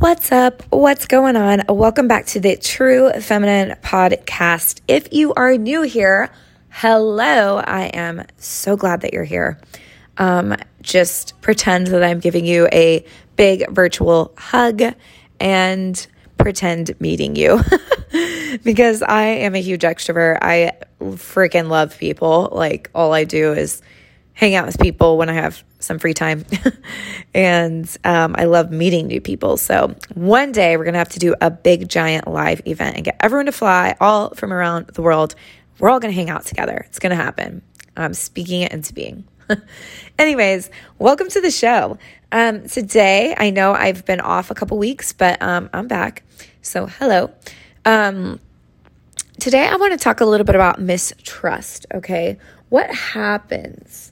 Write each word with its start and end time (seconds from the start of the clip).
What's 0.00 0.32
up? 0.32 0.62
What's 0.70 1.06
going 1.06 1.36
on? 1.36 1.60
Welcome 1.68 2.08
back 2.08 2.24
to 2.28 2.40
the 2.40 2.56
True 2.56 3.12
Feminine 3.20 3.76
Podcast. 3.82 4.80
If 4.88 5.12
you 5.12 5.34
are 5.34 5.58
new 5.58 5.82
here, 5.82 6.30
hello. 6.70 7.58
I 7.58 7.88
am 7.88 8.24
so 8.38 8.78
glad 8.78 9.02
that 9.02 9.12
you're 9.12 9.24
here. 9.24 9.60
Um, 10.16 10.56
just 10.80 11.38
pretend 11.42 11.88
that 11.88 12.02
I'm 12.02 12.18
giving 12.18 12.46
you 12.46 12.66
a 12.72 13.04
big 13.36 13.70
virtual 13.70 14.32
hug 14.38 14.80
and 15.38 16.06
pretend 16.38 16.98
meeting 16.98 17.36
you 17.36 17.60
because 18.64 19.02
I 19.02 19.24
am 19.24 19.54
a 19.54 19.60
huge 19.60 19.82
extrovert. 19.82 20.38
I 20.40 20.72
freaking 21.02 21.68
love 21.68 21.98
people. 21.98 22.48
Like, 22.52 22.90
all 22.94 23.12
I 23.12 23.24
do 23.24 23.52
is 23.52 23.82
hang 24.40 24.54
out 24.54 24.64
with 24.64 24.78
people 24.78 25.18
when 25.18 25.28
I 25.28 25.34
have 25.34 25.62
some 25.80 25.98
free 25.98 26.14
time. 26.14 26.46
and 27.34 27.86
um, 28.04 28.34
I 28.38 28.44
love 28.44 28.70
meeting 28.70 29.06
new 29.06 29.20
people. 29.20 29.58
So 29.58 29.94
one 30.14 30.50
day 30.50 30.78
we're 30.78 30.84
going 30.84 30.94
to 30.94 30.98
have 30.98 31.10
to 31.10 31.18
do 31.18 31.34
a 31.42 31.50
big, 31.50 31.90
giant 31.90 32.26
live 32.26 32.62
event 32.66 32.96
and 32.96 33.04
get 33.04 33.16
everyone 33.20 33.46
to 33.46 33.52
fly 33.52 33.96
all 34.00 34.30
from 34.30 34.50
around 34.50 34.86
the 34.94 35.02
world. 35.02 35.34
We're 35.78 35.90
all 35.90 36.00
going 36.00 36.10
to 36.10 36.16
hang 36.16 36.30
out 36.30 36.46
together. 36.46 36.86
It's 36.88 36.98
going 36.98 37.10
to 37.10 37.22
happen. 37.22 37.60
I'm 37.98 38.14
speaking 38.14 38.62
it 38.62 38.72
into 38.72 38.94
being. 38.94 39.24
Anyways, 40.18 40.70
welcome 40.98 41.28
to 41.28 41.42
the 41.42 41.50
show. 41.50 41.98
Um, 42.32 42.66
today, 42.66 43.34
I 43.36 43.50
know 43.50 43.74
I've 43.74 44.06
been 44.06 44.20
off 44.20 44.50
a 44.50 44.54
couple 44.54 44.78
weeks, 44.78 45.12
but 45.12 45.42
um, 45.42 45.68
I'm 45.74 45.86
back. 45.86 46.22
So, 46.62 46.86
hello. 46.86 47.30
Um, 47.84 48.40
today, 49.38 49.66
I 49.66 49.76
want 49.76 49.92
to 49.92 49.98
talk 50.02 50.22
a 50.22 50.24
little 50.24 50.46
bit 50.46 50.54
about 50.54 50.80
mistrust. 50.80 51.84
Okay. 51.92 52.38
What 52.70 52.90
happens 52.90 54.09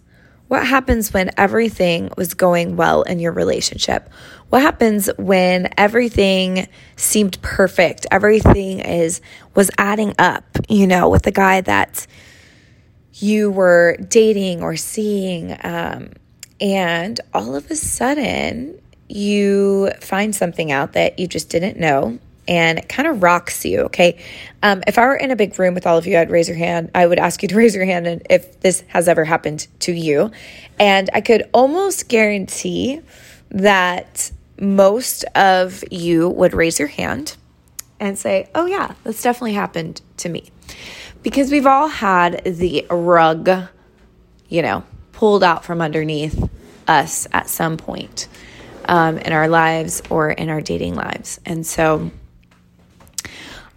what 0.48 0.66
happens 0.66 1.12
when 1.12 1.30
everything 1.36 2.10
was 2.16 2.34
going 2.34 2.76
well 2.76 3.02
in 3.02 3.20
your 3.20 3.32
relationship? 3.32 4.10
What 4.48 4.62
happens 4.62 5.10
when 5.18 5.68
everything 5.76 6.68
seemed 6.96 7.40
perfect? 7.42 8.06
Everything 8.10 8.80
is 8.80 9.20
was 9.54 9.70
adding 9.76 10.14
up, 10.18 10.44
you 10.68 10.86
know, 10.86 11.10
with 11.10 11.22
the 11.22 11.32
guy 11.32 11.60
that 11.60 12.06
you 13.14 13.50
were 13.50 13.96
dating 14.08 14.62
or 14.62 14.76
seeing 14.76 15.56
um, 15.62 16.12
and 16.60 17.20
all 17.34 17.54
of 17.54 17.70
a 17.70 17.76
sudden 17.76 18.80
you 19.08 19.90
find 20.00 20.34
something 20.34 20.70
out 20.70 20.92
that 20.92 21.18
you 21.18 21.26
just 21.26 21.50
didn't 21.50 21.78
know 21.78 22.18
and 22.48 22.88
kind 22.88 23.06
of 23.06 23.22
rocks 23.22 23.64
you. 23.64 23.82
Okay. 23.82 24.18
Um, 24.62 24.82
if 24.86 24.98
I 24.98 25.06
were 25.06 25.14
in 25.14 25.30
a 25.30 25.36
big 25.36 25.56
room 25.58 25.74
with 25.74 25.86
all 25.86 25.98
of 25.98 26.06
you, 26.06 26.18
I'd 26.18 26.30
raise 26.30 26.48
your 26.48 26.56
hand. 26.56 26.90
I 26.94 27.06
would 27.06 27.18
ask 27.18 27.42
you 27.42 27.48
to 27.48 27.56
raise 27.62 27.74
your 27.74 27.84
hand 27.84 28.06
and 28.06 28.22
if 28.28 28.60
this 28.60 28.82
has 28.88 29.06
ever 29.06 29.24
happened 29.24 29.68
to 29.80 29.92
you. 29.92 30.32
And 30.80 31.10
I 31.12 31.20
could 31.20 31.48
almost 31.52 32.08
guarantee 32.08 33.02
that 33.50 34.32
most 34.58 35.24
of 35.34 35.84
you 35.90 36.28
would 36.30 36.54
raise 36.54 36.78
your 36.78 36.88
hand 36.88 37.36
and 38.00 38.18
say, 38.18 38.48
Oh, 38.54 38.66
yeah, 38.66 38.94
that's 39.04 39.22
definitely 39.22 39.52
happened 39.52 40.00
to 40.18 40.28
me. 40.28 40.50
Because 41.22 41.50
we've 41.50 41.66
all 41.66 41.88
had 41.88 42.42
the 42.44 42.86
rug, 42.90 43.50
you 44.48 44.62
know, 44.62 44.84
pulled 45.12 45.42
out 45.42 45.64
from 45.64 45.80
underneath 45.80 46.48
us 46.86 47.26
at 47.32 47.48
some 47.48 47.76
point 47.76 48.28
um, 48.86 49.18
in 49.18 49.32
our 49.32 49.48
lives 49.48 50.02
or 50.10 50.30
in 50.30 50.48
our 50.48 50.60
dating 50.60 50.94
lives. 50.94 51.40
And 51.44 51.66
so, 51.66 52.10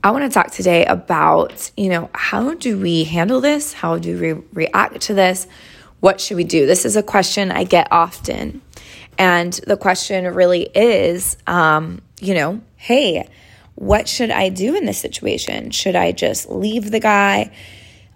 I 0.03 0.09
want 0.09 0.23
to 0.23 0.33
talk 0.33 0.49
today 0.49 0.83
about, 0.85 1.69
you 1.77 1.87
know, 1.87 2.09
how 2.15 2.55
do 2.55 2.79
we 2.79 3.03
handle 3.03 3.39
this? 3.39 3.71
How 3.71 3.99
do 3.99 4.19
we 4.19 4.33
react 4.51 5.01
to 5.01 5.13
this? 5.13 5.45
What 5.99 6.19
should 6.19 6.37
we 6.37 6.43
do? 6.43 6.65
This 6.65 6.85
is 6.85 6.95
a 6.95 7.03
question 7.03 7.51
I 7.51 7.65
get 7.65 7.87
often. 7.91 8.63
And 9.19 9.53
the 9.53 9.77
question 9.77 10.25
really 10.33 10.63
is, 10.63 11.37
um, 11.45 12.01
you 12.19 12.33
know, 12.33 12.61
hey, 12.77 13.29
what 13.75 14.09
should 14.09 14.31
I 14.31 14.49
do 14.49 14.75
in 14.75 14.85
this 14.85 14.97
situation? 14.97 15.69
Should 15.69 15.95
I 15.95 16.13
just 16.13 16.49
leave 16.49 16.89
the 16.89 16.99
guy? 16.99 17.51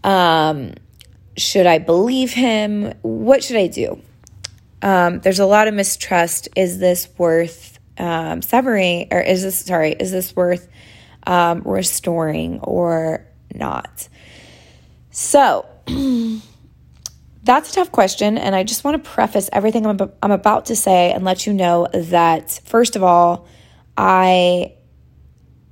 Um, 0.03 0.73
should 1.37 1.67
I 1.67 1.77
believe 1.77 2.31
him? 2.33 2.95
What 3.03 3.43
should 3.43 3.57
I 3.57 3.67
do? 3.67 4.01
Um, 4.81 5.19
there's 5.19 5.39
a 5.39 5.45
lot 5.45 5.67
of 5.67 5.75
mistrust. 5.75 6.49
Is 6.55 6.79
this 6.79 7.07
worth 7.19 7.77
um, 7.99 8.41
severing, 8.41 9.09
or 9.11 9.21
is 9.21 9.43
this, 9.43 9.59
sorry, 9.59 9.91
is 9.91 10.11
this 10.11 10.35
worth 10.35 10.67
um, 11.25 11.61
restoring 11.63 12.59
or 12.61 13.25
not? 13.53 14.07
So, 15.11 15.65
that's 17.45 17.71
a 17.71 17.73
tough 17.73 17.91
question. 17.91 18.37
And 18.37 18.55
I 18.55 18.63
just 18.63 18.83
want 18.83 19.01
to 19.01 19.09
preface 19.09 19.49
everything 19.53 19.85
I'm, 19.85 19.97
I'm 20.21 20.31
about 20.31 20.65
to 20.65 20.75
say 20.75 21.11
and 21.11 21.23
let 21.23 21.45
you 21.45 21.53
know 21.53 21.87
that, 21.93 22.59
first 22.65 22.95
of 22.95 23.03
all, 23.03 23.47
I 23.95 24.73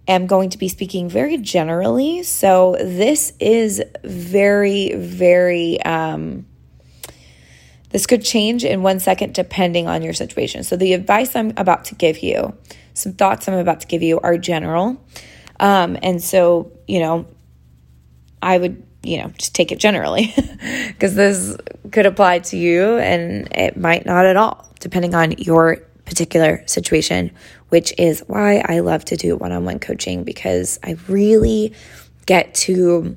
am 0.08 0.28
going 0.28 0.52
to 0.52 0.58
be 0.58 0.68
speaking 0.70 1.10
very 1.10 1.38
generally. 1.38 2.24
So, 2.24 2.78
this 2.80 3.34
is 3.40 3.82
very, 4.04 4.94
very, 4.96 5.82
um, 5.82 6.46
this 7.90 8.06
could 8.06 8.24
change 8.24 8.64
in 8.64 8.82
one 8.82 9.00
second 9.00 9.34
depending 9.34 9.88
on 9.88 10.04
your 10.04 10.14
situation. 10.14 10.64
So, 10.64 10.76
the 10.78 10.94
advice 10.94 11.36
I'm 11.36 11.54
about 11.58 11.86
to 11.86 11.96
give 11.96 12.20
you, 12.20 12.56
some 12.94 13.14
thoughts 13.14 13.48
I'm 13.48 13.56
about 13.56 13.82
to 13.82 13.88
give 13.88 14.04
you 14.04 14.20
are 14.20 14.38
general. 14.38 15.04
Um, 15.64 15.98
and 16.04 16.22
so, 16.22 16.74
you 16.90 17.00
know, 17.00 17.26
I 18.42 18.58
would, 18.58 18.84
you 19.02 19.18
know, 19.18 19.30
just 19.38 19.56
take 19.56 19.72
it 19.72 19.80
generally 19.80 20.34
because 20.90 21.16
this 21.16 21.56
could 21.90 22.06
apply 22.06 22.40
to 22.40 22.58
you 22.58 22.98
and 22.98 23.48
it 23.56 23.78
might 23.78 24.06
not 24.06 24.26
at 24.26 24.36
all, 24.36 24.68
depending 24.82 25.16
on 25.16 25.32
your 25.38 25.78
particular 26.04 26.62
situation, 26.68 27.32
which 27.70 27.94
is 27.98 28.26
why 28.28 28.58
I 28.68 28.80
love 28.80 29.06
to 29.06 29.16
do 29.16 29.38
one 29.38 29.54
on 29.54 29.64
one 29.64 29.80
coaching 29.80 30.26
because 30.26 30.80
I 30.84 30.98
really 31.08 31.74
get 32.26 32.54
to 32.56 33.16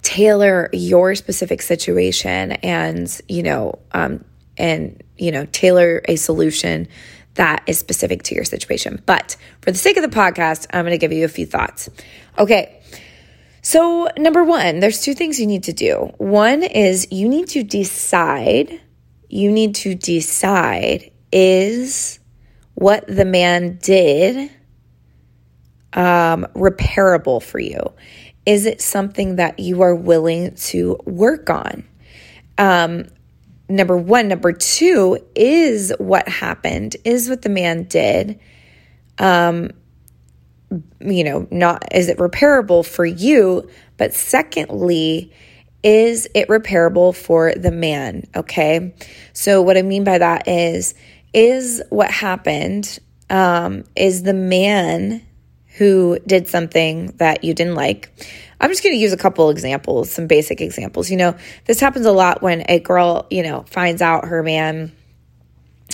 tailor 0.00 0.70
your 0.72 1.14
specific 1.14 1.60
situation 1.60 2.52
and, 2.52 3.20
you 3.28 3.42
know, 3.42 3.78
um, 3.92 4.24
and, 4.56 5.02
you 5.18 5.32
know, 5.32 5.44
tailor 5.52 6.00
a 6.06 6.16
solution 6.16 6.88
that 7.34 7.62
is 7.66 7.78
specific 7.78 8.22
to 8.24 8.34
your 8.34 8.44
situation. 8.44 9.02
But 9.06 9.36
for 9.60 9.70
the 9.72 9.78
sake 9.78 9.96
of 9.96 10.02
the 10.02 10.16
podcast, 10.16 10.66
I'm 10.72 10.84
going 10.84 10.92
to 10.92 10.98
give 10.98 11.12
you 11.12 11.24
a 11.24 11.28
few 11.28 11.46
thoughts. 11.46 11.90
Okay. 12.38 12.80
So, 13.62 14.08
number 14.18 14.44
one, 14.44 14.80
there's 14.80 15.00
two 15.00 15.14
things 15.14 15.40
you 15.40 15.46
need 15.46 15.64
to 15.64 15.72
do. 15.72 16.12
One 16.18 16.62
is 16.62 17.08
you 17.10 17.28
need 17.28 17.48
to 17.48 17.64
decide, 17.64 18.80
you 19.28 19.50
need 19.50 19.76
to 19.76 19.94
decide 19.94 21.10
is 21.32 22.20
what 22.74 23.06
the 23.06 23.24
man 23.24 23.78
did 23.82 24.50
um, 25.94 26.46
repairable 26.54 27.42
for 27.42 27.58
you? 27.58 27.80
Is 28.46 28.66
it 28.66 28.80
something 28.80 29.36
that 29.36 29.58
you 29.58 29.82
are 29.82 29.94
willing 29.94 30.54
to 30.56 30.98
work 31.06 31.48
on? 31.48 31.84
Um, 32.58 33.06
number 33.68 33.96
one. 33.96 34.28
Number 34.28 34.52
two 34.52 35.18
is 35.34 35.92
what 35.98 36.28
happened, 36.28 36.96
is 37.04 37.28
what 37.28 37.42
the 37.42 37.48
man 37.48 37.84
did. 37.84 38.38
Um, 39.18 39.70
you 41.00 41.24
know, 41.24 41.46
not 41.50 41.84
is 41.94 42.08
it 42.08 42.18
repairable 42.18 42.84
for 42.84 43.04
you? 43.04 43.68
But 43.96 44.14
secondly, 44.14 45.32
is 45.82 46.26
it 46.34 46.48
repairable 46.48 47.14
for 47.14 47.54
the 47.54 47.70
man? 47.70 48.24
Okay. 48.34 48.94
So, 49.32 49.62
what 49.62 49.76
I 49.76 49.82
mean 49.82 50.02
by 50.02 50.18
that 50.18 50.48
is, 50.48 50.94
is 51.32 51.82
what 51.90 52.10
happened, 52.10 52.98
um, 53.30 53.84
is 53.94 54.22
the 54.22 54.34
man 54.34 55.24
who 55.76 56.18
did 56.26 56.48
something 56.48 57.08
that 57.18 57.44
you 57.44 57.54
didn't 57.54 57.74
like 57.74 58.10
I'm 58.60 58.70
just 58.70 58.82
going 58.82 58.94
to 58.94 58.98
use 58.98 59.12
a 59.12 59.18
couple 59.18 59.50
examples, 59.50 60.10
some 60.10 60.26
basic 60.26 60.62
examples. 60.62 61.10
You 61.10 61.18
know, 61.18 61.36
this 61.66 61.80
happens 61.80 62.06
a 62.06 62.12
lot 62.12 62.40
when 62.40 62.64
a 62.68 62.78
girl, 62.78 63.26
you 63.28 63.42
know, 63.42 63.64
finds 63.68 64.00
out 64.00 64.26
her 64.26 64.42
man 64.42 64.90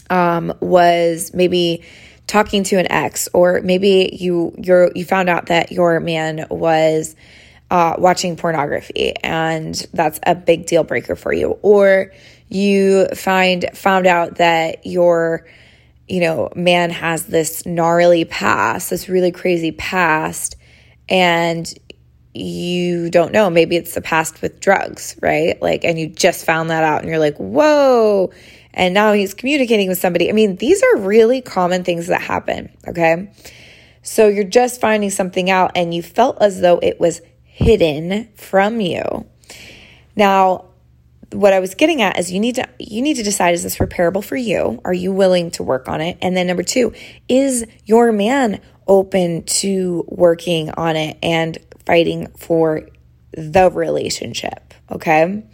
um, 0.09 0.53
was 0.61 1.33
maybe 1.35 1.83
talking 2.27 2.63
to 2.65 2.77
an 2.77 2.91
ex, 2.91 3.29
or 3.33 3.61
maybe 3.63 4.17
you 4.21 4.55
you're 4.57 4.93
you 4.95 5.05
found 5.05 5.29
out 5.29 5.47
that 5.47 5.73
your 5.73 5.99
man 5.99 6.47
was 6.49 7.17
uh, 7.73 7.95
watching 7.99 8.37
pornography, 8.37 9.17
and 9.17 9.75
that's 9.93 10.21
a 10.25 10.37
big 10.37 10.67
deal 10.67 10.85
breaker 10.85 11.17
for 11.17 11.33
you, 11.33 11.59
or 11.63 12.13
you 12.49 13.09
find 13.15 13.65
found 13.75 14.07
out 14.07 14.37
that 14.37 14.87
your 14.87 15.45
you 16.11 16.21
know 16.21 16.51
man 16.57 16.91
has 16.91 17.27
this 17.27 17.65
gnarly 17.65 18.25
past, 18.25 18.91
this 18.91 19.09
really 19.09 19.31
crazy 19.31 19.73
past, 19.73 20.57
and 21.09 21.73
you 22.35 23.11
don't 23.11 23.33
know. 23.33 23.51
Maybe 23.51 23.77
it's 23.77 23.95
the 23.95 24.01
past 24.01 24.43
with 24.43 24.61
drugs, 24.61 25.17
right? 25.21 25.61
Like, 25.61 25.85
and 25.85 25.99
you 25.99 26.09
just 26.09 26.45
found 26.45 26.71
that 26.71 26.85
out 26.85 27.01
and 27.01 27.09
you're 27.09 27.19
like, 27.19 27.37
whoa. 27.37 28.31
And 28.73 28.95
now 28.95 29.13
he's 29.13 29.35
communicating 29.35 29.89
with 29.89 29.99
somebody. 29.99 30.29
I 30.29 30.33
mean, 30.33 30.57
these 30.57 30.83
are 30.83 30.99
really 30.99 31.41
common 31.41 31.83
things 31.83 32.07
that 32.07 32.21
happen, 32.21 32.71
okay? 32.87 33.33
So 34.03 34.29
you're 34.29 34.45
just 34.45 34.81
finding 34.81 35.11
something 35.11 35.51
out 35.51 35.73
and 35.75 35.93
you 35.93 36.03
felt 36.03 36.41
as 36.41 36.61
though 36.61 36.79
it 36.79 37.01
was 37.01 37.21
hidden 37.43 38.29
from 38.37 38.81
you. 38.81 39.27
Now, 40.15 40.70
what 41.33 41.53
I 41.53 41.61
was 41.61 41.75
getting 41.75 42.03
at 42.03 42.19
is 42.19 42.33
you 42.33 42.41
need 42.41 42.57
to 42.57 42.69
you 42.79 43.03
need 43.03 43.15
to 43.15 43.23
decide 43.23 43.55
is 43.55 43.63
this 43.63 43.77
repairable 43.77 44.25
for 44.25 44.37
you? 44.37 44.81
Are 44.85 44.93
you 44.93 45.13
willing 45.13 45.51
to 45.53 45.63
work 45.63 45.89
on 45.89 46.01
it? 46.01 46.19
And 46.21 46.37
then 46.37 46.47
number 46.47 46.63
2, 46.63 46.93
is 47.29 47.65
your 47.85 48.13
man 48.13 48.61
open 48.87 49.45
to 49.45 50.05
working 50.09 50.71
on 50.73 50.97
it 50.97 51.19
and 51.23 51.57
fighting 51.87 52.29
for 52.37 52.89
the 53.33 53.71
relationship, 53.71 54.75
okay? 54.91 55.45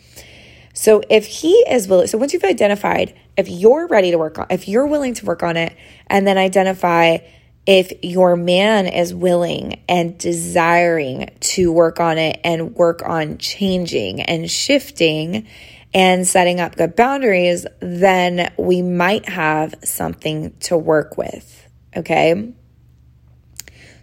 So 0.72 1.02
if 1.08 1.26
he 1.26 1.52
is 1.68 1.88
willing, 1.88 2.06
so 2.06 2.18
once 2.18 2.32
you've 2.32 2.44
identified 2.44 3.14
if 3.36 3.48
you're 3.48 3.86
ready 3.86 4.10
to 4.10 4.18
work 4.18 4.38
on, 4.38 4.46
if 4.50 4.66
you're 4.66 4.86
willing 4.86 5.14
to 5.14 5.26
work 5.26 5.42
on 5.42 5.56
it, 5.56 5.76
and 6.06 6.26
then 6.26 6.38
identify 6.38 7.18
if 7.66 7.92
your 8.02 8.36
man 8.36 8.86
is 8.86 9.12
willing 9.12 9.82
and 9.88 10.16
desiring 10.18 11.30
to 11.40 11.72
work 11.72 11.98
on 11.98 12.16
it 12.16 12.40
and 12.44 12.76
work 12.76 13.02
on 13.04 13.38
changing 13.38 14.22
and 14.22 14.48
shifting 14.48 15.46
and 15.92 16.26
setting 16.26 16.60
up 16.60 16.76
good 16.76 16.94
boundaries, 16.94 17.66
then 17.80 18.52
we 18.56 18.82
might 18.82 19.28
have 19.28 19.74
something 19.82 20.56
to 20.60 20.76
work 20.76 21.18
with. 21.18 21.68
Okay. 21.96 22.52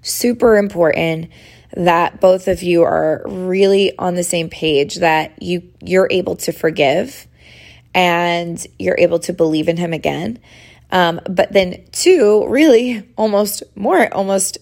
Super 0.01 0.57
important 0.57 1.30
that 1.75 2.19
both 2.19 2.48
of 2.50 2.62
you 2.62 2.83
are 2.83 3.24
really 3.25 3.98
on 3.98 4.16
the 4.16 4.24
same 4.24 4.50
page 4.50 4.95
that 4.98 5.42
you 5.42 5.71
you're 5.81 6.07
able 6.12 6.36
to 6.36 6.51
forgive 6.51 7.27
and 7.95 8.66
you're 8.77 8.98
able 9.00 9.19
to 9.19 9.33
believe 9.33 9.69
in 9.69 9.77
him 9.77 9.94
again 9.94 10.39
um, 10.94 11.19
but 11.28 11.51
then, 11.51 11.84
two, 11.92 12.45
really 12.48 13.04
almost 13.18 13.63
more, 13.75 14.13
almost 14.13 14.60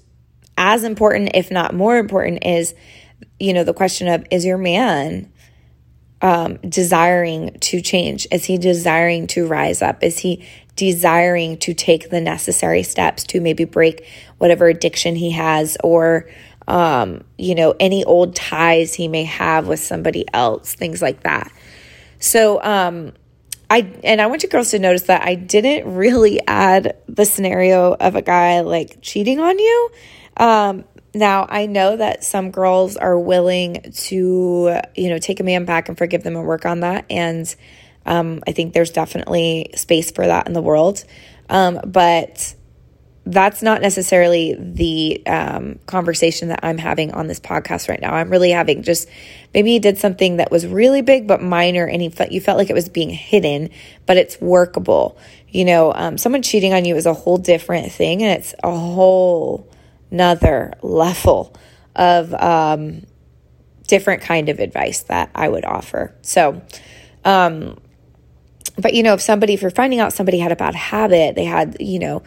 as 0.58 0.86
important, 0.86 1.32
if 1.34 1.52
not 1.52 1.76
more 1.76 1.98
important, 1.98 2.46
is, 2.46 2.74
you 3.38 3.54
know, 3.54 3.66
the 3.66 3.74
question 3.74 4.08
of 4.08 4.26
is 4.32 4.46
your 4.46 4.58
man 4.58 5.30
um, 6.22 6.56
desiring 6.68 7.58
to 7.60 7.82
change? 7.82 8.28
Is 8.32 8.46
he 8.46 8.58
desiring 8.58 9.28
to 9.28 9.46
rise 9.46 9.82
up? 9.82 10.04
Is 10.04 10.20
he 10.20 10.48
desiring 10.78 11.58
to 11.58 11.74
take 11.74 12.10
the 12.10 12.22
necessary 12.22 12.84
steps 12.84 13.26
to 13.26 13.42
maybe 13.42 13.66
break 13.66 14.08
whatever 14.38 14.70
addiction 14.70 15.18
he 15.18 15.32
has 15.32 15.76
or, 15.84 16.30
um, 16.66 17.26
you 17.38 17.56
know, 17.56 17.76
any 17.78 18.06
old 18.06 18.38
ties 18.38 18.94
he 18.94 19.10
may 19.10 19.26
have 19.26 19.68
with 19.68 19.82
somebody 19.82 20.24
else, 20.34 20.76
things 20.76 21.02
like 21.02 21.24
that. 21.24 21.52
So, 22.20 22.64
um, 22.64 23.12
I 23.72 23.90
and 24.04 24.22
I 24.22 24.28
want 24.28 24.44
you 24.44 24.50
girls 24.50 24.72
to 24.72 24.80
notice 24.80 25.04
that 25.04 25.26
I 25.26 25.36
didn't 25.36 25.96
really 25.96 26.46
add 26.46 26.98
the 27.08 27.24
scenario 27.24 27.94
of 27.94 28.16
a 28.16 28.22
guy 28.22 28.60
like 28.60 28.98
cheating 29.02 29.40
on 29.40 29.58
you. 29.58 29.90
Um, 30.36 30.84
now 31.16 31.48
I 31.50 31.68
know 31.68 31.96
that 31.96 32.26
some 32.26 32.52
girls 32.52 32.98
are 32.98 33.18
willing 33.18 33.94
to, 33.94 34.82
you 34.94 35.10
know, 35.10 35.20
take 35.20 35.40
a 35.40 35.44
man 35.44 35.64
back 35.64 35.88
and 35.88 35.98
forgive 35.98 36.22
them 36.24 36.36
and 36.36 36.46
work 36.46 36.66
on 36.66 36.82
that, 36.82 37.06
and 37.10 37.56
um, 38.06 38.44
I 38.46 38.52
think 38.52 38.74
there's 38.74 38.92
definitely 38.92 39.72
space 39.76 40.12
for 40.12 40.28
that 40.28 40.48
in 40.48 40.54
the 40.54 40.62
world. 40.62 41.06
Um, 41.50 41.80
but 41.86 42.54
that's 43.26 43.62
not 43.62 43.82
necessarily 43.82 44.56
the 44.58 45.22
um, 45.28 45.80
conversation 45.86 46.48
that 46.48 46.62
I'm 46.64 46.80
having 46.80 47.12
on 47.12 47.28
this 47.28 47.40
podcast 47.40 47.88
right 47.88 48.02
now. 48.02 48.14
I'm 48.14 48.30
really 48.30 48.52
having 48.52 48.82
just 48.82 49.08
maybe 49.54 49.72
he 49.72 49.80
did 49.80 50.00
something 50.00 50.38
that 50.38 50.50
was 50.50 50.66
really 50.66 51.02
big 51.02 51.28
but 51.28 51.42
minor, 51.42 51.86
and 51.86 52.02
he 52.02 52.10
felt 52.10 52.32
you 52.32 52.42
felt 52.42 52.58
like 52.58 52.70
it 52.70 52.74
was 52.74 52.90
being 52.90 53.12
hidden, 53.12 53.70
but 54.08 54.18
it's 54.18 54.42
workable. 54.42 55.18
You 55.50 55.66
know, 55.66 55.94
um, 55.94 56.18
someone 56.18 56.42
cheating 56.42 56.74
on 56.74 56.86
you 56.86 56.96
is 56.96 57.06
a 57.06 57.14
whole 57.14 57.38
different 57.38 57.92
thing, 57.92 58.24
and 58.24 58.40
it's 58.40 58.56
a 58.64 58.76
whole 58.76 59.70
another 60.10 60.74
level 60.82 61.56
of 61.96 62.34
um, 62.34 63.06
different 63.88 64.22
kind 64.22 64.50
of 64.50 64.60
advice 64.60 65.04
that 65.04 65.30
I 65.36 65.48
would 65.48 65.66
offer. 65.66 66.16
So, 66.22 66.62
um, 67.24 67.80
but 68.78 68.94
you 68.94 69.04
know, 69.04 69.14
if 69.14 69.22
somebody, 69.22 69.54
if 69.54 69.62
you're 69.62 69.72
finding 69.72 70.00
out 70.00 70.14
somebody 70.14 70.40
had 70.40 70.52
a 70.52 70.56
bad 70.56 70.76
habit, 70.76 71.36
they 71.36 71.46
had, 71.46 71.78
you 71.80 72.00
know, 72.00 72.24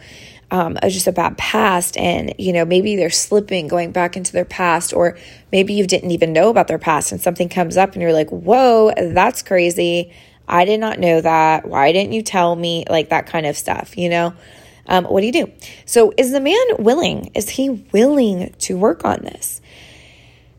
um, 0.51 0.77
just 0.83 1.07
a 1.07 1.11
bad 1.11 1.37
past 1.37 1.97
and 1.97 2.33
you 2.37 2.53
know 2.53 2.65
maybe 2.65 2.95
they're 2.95 3.09
slipping 3.09 3.67
going 3.67 3.91
back 3.91 4.15
into 4.15 4.31
their 4.31 4.45
past 4.45 4.93
or 4.93 5.17
maybe 5.51 5.73
you 5.73 5.87
didn't 5.87 6.11
even 6.11 6.33
know 6.33 6.49
about 6.49 6.67
their 6.67 6.77
past 6.77 7.11
and 7.11 7.19
something 7.19 7.49
comes 7.49 7.77
up 7.77 7.93
and 7.93 8.01
you're 8.01 8.13
like 8.13 8.29
whoa 8.29 8.91
that's 8.95 9.41
crazy. 9.41 10.13
I 10.47 10.65
did 10.65 10.79
not 10.79 10.99
know 10.99 11.21
that. 11.21 11.67
Why 11.67 11.91
didn't 11.91 12.13
you 12.13 12.21
tell 12.21 12.55
me? 12.55 12.85
Like 12.87 13.09
that 13.09 13.25
kind 13.25 13.45
of 13.45 13.57
stuff 13.57 13.97
you 13.97 14.09
know? 14.09 14.33
Um, 14.87 15.05
what 15.05 15.21
do 15.21 15.25
you 15.25 15.33
do? 15.33 15.51
So 15.85 16.13
is 16.15 16.31
the 16.31 16.39
man 16.39 16.65
willing? 16.77 17.31
Is 17.33 17.49
he 17.49 17.69
willing 17.69 18.53
to 18.59 18.77
work 18.77 19.03
on 19.03 19.21
this? 19.23 19.61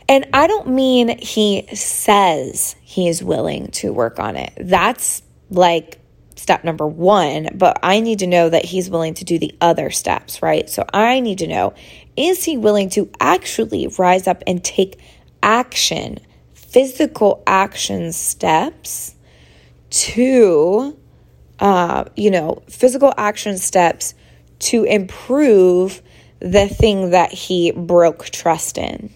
And 0.08 0.26
i 0.32 0.46
don't 0.46 0.68
mean 0.68 1.18
he 1.18 1.66
says 1.74 2.76
he 2.80 3.08
is 3.08 3.22
willing 3.22 3.68
to 3.72 3.92
work 3.92 4.18
on 4.18 4.36
it. 4.36 4.52
That's 4.56 5.22
like 5.50 6.00
step 6.36 6.64
number 6.64 6.86
one, 6.86 7.48
but 7.54 7.78
I 7.82 8.00
need 8.00 8.20
to 8.20 8.26
know 8.26 8.48
that 8.48 8.64
he's 8.64 8.88
willing 8.88 9.14
to 9.14 9.24
do 9.24 9.38
the 9.38 9.54
other 9.60 9.90
steps, 9.90 10.42
right? 10.42 10.68
So 10.68 10.84
I 10.92 11.20
need 11.20 11.38
to 11.38 11.46
know 11.46 11.74
is 12.16 12.44
he 12.44 12.56
willing 12.56 12.88
to 12.90 13.10
actually 13.20 13.88
rise 13.98 14.26
up 14.26 14.42
and 14.46 14.62
take 14.62 15.00
action, 15.42 16.18
physical 16.54 17.42
action 17.46 18.12
steps 18.12 19.14
to, 19.90 20.96
uh, 21.58 22.04
you 22.16 22.30
know, 22.30 22.62
physical 22.68 23.12
action 23.16 23.58
steps 23.58 24.14
to 24.58 24.84
improve 24.84 26.02
the 26.40 26.68
thing 26.68 27.10
that 27.10 27.32
he 27.32 27.70
broke 27.70 28.26
trust 28.26 28.78
in. 28.78 29.12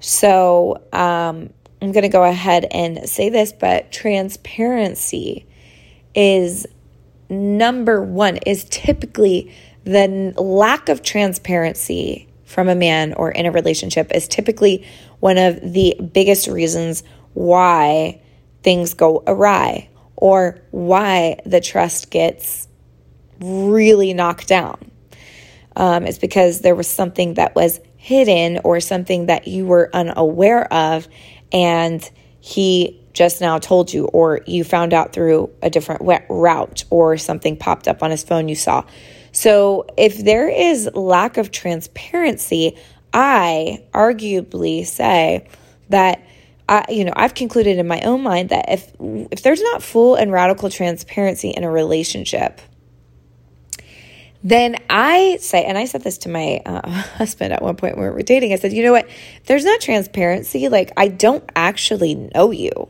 So, 0.00 0.82
um, 0.92 1.50
I'm 1.82 1.92
going 1.92 2.02
to 2.02 2.08
go 2.08 2.24
ahead 2.24 2.66
and 2.70 3.08
say 3.08 3.28
this, 3.28 3.52
but 3.52 3.92
transparency 3.92 5.46
is 6.16 6.66
number 7.28 8.02
one, 8.02 8.38
is 8.38 8.64
typically 8.64 9.54
the 9.84 10.34
lack 10.36 10.88
of 10.88 11.02
transparency 11.02 12.26
from 12.44 12.68
a 12.68 12.74
man 12.74 13.12
or 13.12 13.30
in 13.30 13.46
a 13.46 13.52
relationship 13.52 14.10
is 14.12 14.26
typically 14.26 14.86
one 15.20 15.36
of 15.36 15.60
the 15.60 15.94
biggest 16.12 16.48
reasons 16.48 17.02
why 17.34 18.20
things 18.62 18.94
go 18.94 19.22
awry 19.26 19.88
or 20.16 20.58
why 20.70 21.38
the 21.44 21.60
trust 21.60 22.10
gets 22.10 22.66
really 23.40 24.14
knocked 24.14 24.48
down. 24.48 24.90
Um, 25.76 26.06
it's 26.06 26.18
because 26.18 26.60
there 26.60 26.74
was 26.74 26.88
something 26.88 27.34
that 27.34 27.54
was 27.54 27.80
hidden 27.96 28.60
or 28.64 28.80
something 28.80 29.26
that 29.26 29.46
you 29.46 29.66
were 29.66 29.90
unaware 29.92 30.72
of, 30.72 31.06
and 31.52 32.08
he 32.40 33.04
just 33.16 33.40
now 33.40 33.58
told 33.58 33.92
you, 33.92 34.04
or 34.08 34.42
you 34.46 34.62
found 34.62 34.92
out 34.92 35.14
through 35.14 35.50
a 35.62 35.70
different 35.70 36.02
route, 36.28 36.84
or 36.90 37.16
something 37.16 37.56
popped 37.56 37.88
up 37.88 38.02
on 38.02 38.10
his 38.10 38.22
phone 38.22 38.46
you 38.48 38.54
saw. 38.54 38.84
So, 39.32 39.86
if 39.96 40.22
there 40.22 40.48
is 40.48 40.88
lack 40.94 41.38
of 41.38 41.50
transparency, 41.50 42.76
I 43.12 43.82
arguably 43.92 44.86
say 44.86 45.48
that 45.88 46.22
I, 46.68 46.84
you 46.90 47.04
know, 47.04 47.12
I've 47.16 47.34
concluded 47.34 47.78
in 47.78 47.88
my 47.88 48.02
own 48.02 48.22
mind 48.22 48.50
that 48.50 48.66
if 48.68 48.92
if 49.00 49.42
there's 49.42 49.62
not 49.62 49.82
full 49.82 50.14
and 50.14 50.30
radical 50.30 50.68
transparency 50.68 51.50
in 51.50 51.64
a 51.64 51.70
relationship, 51.70 52.60
then 54.44 54.76
I 54.90 55.38
say, 55.40 55.64
and 55.64 55.78
I 55.78 55.86
said 55.86 56.02
this 56.02 56.18
to 56.18 56.28
my 56.28 56.60
uh, 56.66 56.88
husband 56.90 57.54
at 57.54 57.62
one 57.62 57.76
point 57.76 57.96
when 57.96 58.06
we 58.06 58.12
were 58.12 58.22
dating. 58.22 58.52
I 58.52 58.56
said, 58.56 58.72
you 58.72 58.82
know 58.82 58.92
what? 58.92 59.08
There's 59.46 59.64
not 59.64 59.80
transparency, 59.80 60.68
like 60.68 60.92
I 60.98 61.08
don't 61.08 61.48
actually 61.56 62.14
know 62.14 62.50
you. 62.50 62.88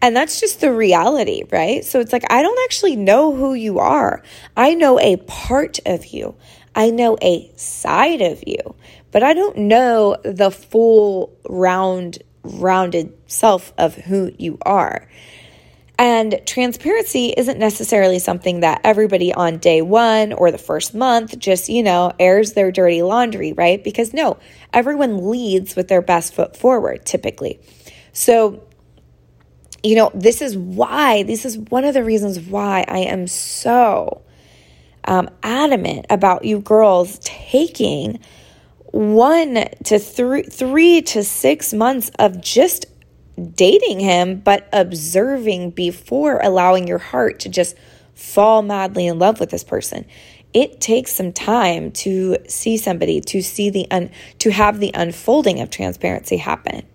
And 0.00 0.14
that's 0.14 0.40
just 0.40 0.60
the 0.60 0.72
reality, 0.72 1.42
right? 1.50 1.84
So 1.84 2.00
it's 2.00 2.12
like, 2.12 2.24
I 2.30 2.42
don't 2.42 2.58
actually 2.64 2.96
know 2.96 3.34
who 3.34 3.54
you 3.54 3.80
are. 3.80 4.22
I 4.56 4.74
know 4.74 5.00
a 5.00 5.16
part 5.16 5.80
of 5.86 6.06
you, 6.06 6.36
I 6.74 6.90
know 6.90 7.18
a 7.20 7.50
side 7.56 8.20
of 8.20 8.42
you, 8.46 8.76
but 9.10 9.22
I 9.22 9.34
don't 9.34 9.56
know 9.56 10.16
the 10.24 10.50
full 10.50 11.36
round, 11.48 12.18
rounded 12.44 13.12
self 13.26 13.72
of 13.76 13.96
who 13.96 14.32
you 14.38 14.58
are. 14.62 15.08
And 16.00 16.40
transparency 16.46 17.34
isn't 17.36 17.58
necessarily 17.58 18.20
something 18.20 18.60
that 18.60 18.82
everybody 18.84 19.34
on 19.34 19.58
day 19.58 19.82
one 19.82 20.32
or 20.32 20.52
the 20.52 20.58
first 20.58 20.94
month 20.94 21.36
just, 21.40 21.68
you 21.68 21.82
know, 21.82 22.12
airs 22.20 22.52
their 22.52 22.70
dirty 22.70 23.02
laundry, 23.02 23.52
right? 23.52 23.82
Because 23.82 24.14
no, 24.14 24.38
everyone 24.72 25.28
leads 25.28 25.74
with 25.74 25.88
their 25.88 26.02
best 26.02 26.34
foot 26.34 26.56
forward 26.56 27.04
typically. 27.04 27.58
So 28.12 28.62
you 29.82 29.94
know, 29.94 30.10
this 30.14 30.42
is 30.42 30.56
why, 30.56 31.22
this 31.22 31.44
is 31.44 31.58
one 31.58 31.84
of 31.84 31.94
the 31.94 32.04
reasons 32.04 32.40
why 32.40 32.84
I 32.88 32.98
am 33.00 33.26
so 33.26 34.22
um, 35.04 35.30
adamant 35.42 36.06
about 36.10 36.44
you 36.44 36.60
girls 36.60 37.18
taking 37.22 38.18
one 38.90 39.64
to 39.84 39.98
three, 39.98 40.42
three 40.42 41.02
to 41.02 41.22
six 41.22 41.72
months 41.72 42.10
of 42.18 42.40
just 42.40 42.86
dating 43.54 44.00
him, 44.00 44.40
but 44.40 44.68
observing 44.72 45.70
before 45.70 46.40
allowing 46.40 46.88
your 46.88 46.98
heart 46.98 47.40
to 47.40 47.48
just 47.48 47.76
fall 48.14 48.62
madly 48.62 49.06
in 49.06 49.18
love 49.18 49.38
with 49.38 49.50
this 49.50 49.62
person. 49.62 50.04
It 50.52 50.80
takes 50.80 51.12
some 51.12 51.32
time 51.32 51.92
to 51.92 52.38
see 52.48 52.78
somebody, 52.78 53.20
to 53.20 53.42
see 53.42 53.70
the 53.70 53.86
un, 53.90 54.10
to 54.40 54.50
have 54.50 54.80
the 54.80 54.90
unfolding 54.94 55.60
of 55.60 55.70
transparency 55.70 56.38
happen. 56.38 56.86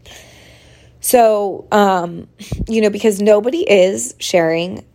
So, 1.03 1.67
um, 1.69 2.29
you 2.69 2.79
know, 2.79 2.89
because 2.89 3.21
nobody 3.21 3.69
is 3.69 4.15
sharing 4.19 4.85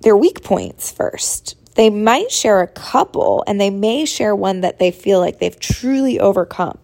their 0.00 0.16
weak 0.16 0.42
points 0.42 0.90
first. 0.90 1.54
They 1.74 1.90
might 1.90 2.30
share 2.30 2.62
a 2.62 2.66
couple 2.66 3.44
and 3.46 3.60
they 3.60 3.68
may 3.68 4.06
share 4.06 4.34
one 4.34 4.62
that 4.62 4.78
they 4.78 4.90
feel 4.90 5.20
like 5.20 5.38
they've 5.38 5.60
truly 5.60 6.18
overcome. 6.18 6.78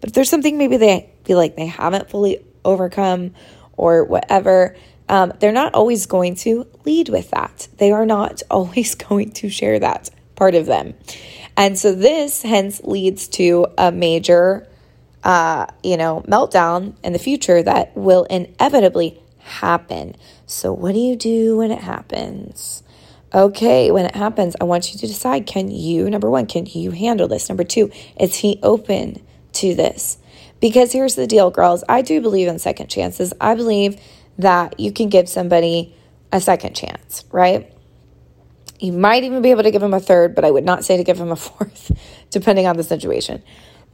But 0.00 0.10
if 0.10 0.14
there's 0.14 0.28
something 0.28 0.58
maybe 0.58 0.76
they 0.76 1.08
feel 1.24 1.38
like 1.38 1.54
they 1.54 1.66
haven't 1.66 2.10
fully 2.10 2.44
overcome 2.64 3.32
or 3.76 4.02
whatever, 4.02 4.74
um, 5.08 5.32
they're 5.38 5.52
not 5.52 5.74
always 5.74 6.06
going 6.06 6.34
to 6.34 6.66
lead 6.84 7.08
with 7.08 7.30
that. 7.30 7.68
They 7.76 7.92
are 7.92 8.06
not 8.06 8.42
always 8.50 8.96
going 8.96 9.30
to 9.34 9.48
share 9.48 9.78
that 9.78 10.10
part 10.34 10.56
of 10.56 10.66
them. 10.66 10.94
And 11.56 11.78
so 11.78 11.94
this 11.94 12.42
hence 12.42 12.80
leads 12.82 13.28
to 13.28 13.68
a 13.78 13.92
major, 13.92 14.66
uh, 15.26 15.66
you 15.82 15.96
know, 15.96 16.22
meltdown 16.28 16.94
in 17.02 17.12
the 17.12 17.18
future 17.18 17.60
that 17.60 17.96
will 17.96 18.22
inevitably 18.30 19.20
happen. 19.40 20.14
So 20.46 20.72
what 20.72 20.92
do 20.94 21.00
you 21.00 21.16
do 21.16 21.56
when 21.56 21.72
it 21.72 21.80
happens? 21.80 22.84
Okay, 23.34 23.90
when 23.90 24.06
it 24.06 24.14
happens, 24.14 24.54
I 24.60 24.64
want 24.64 24.92
you 24.92 25.00
to 25.00 25.06
decide 25.08 25.44
can 25.44 25.68
you, 25.68 26.08
number 26.08 26.30
one, 26.30 26.46
can 26.46 26.64
you 26.66 26.92
handle 26.92 27.26
this? 27.26 27.48
Number 27.48 27.64
two, 27.64 27.90
is 28.20 28.36
he 28.36 28.60
open 28.62 29.20
to 29.54 29.74
this? 29.74 30.18
Because 30.60 30.92
here's 30.92 31.16
the 31.16 31.26
deal, 31.26 31.50
girls. 31.50 31.82
I 31.88 32.02
do 32.02 32.20
believe 32.20 32.46
in 32.46 32.60
second 32.60 32.86
chances. 32.86 33.32
I 33.40 33.56
believe 33.56 34.00
that 34.38 34.78
you 34.78 34.92
can 34.92 35.08
give 35.08 35.28
somebody 35.28 35.92
a 36.30 36.40
second 36.40 36.76
chance, 36.76 37.24
right? 37.32 37.72
You 38.78 38.92
might 38.92 39.24
even 39.24 39.42
be 39.42 39.50
able 39.50 39.64
to 39.64 39.72
give 39.72 39.82
him 39.82 39.92
a 39.92 40.00
third, 40.00 40.36
but 40.36 40.44
I 40.44 40.52
would 40.52 40.64
not 40.64 40.84
say 40.84 40.96
to 40.96 41.02
give 41.02 41.18
him 41.18 41.32
a 41.32 41.36
fourth, 41.46 41.90
depending 42.30 42.68
on 42.68 42.76
the 42.76 42.84
situation. 42.84 43.42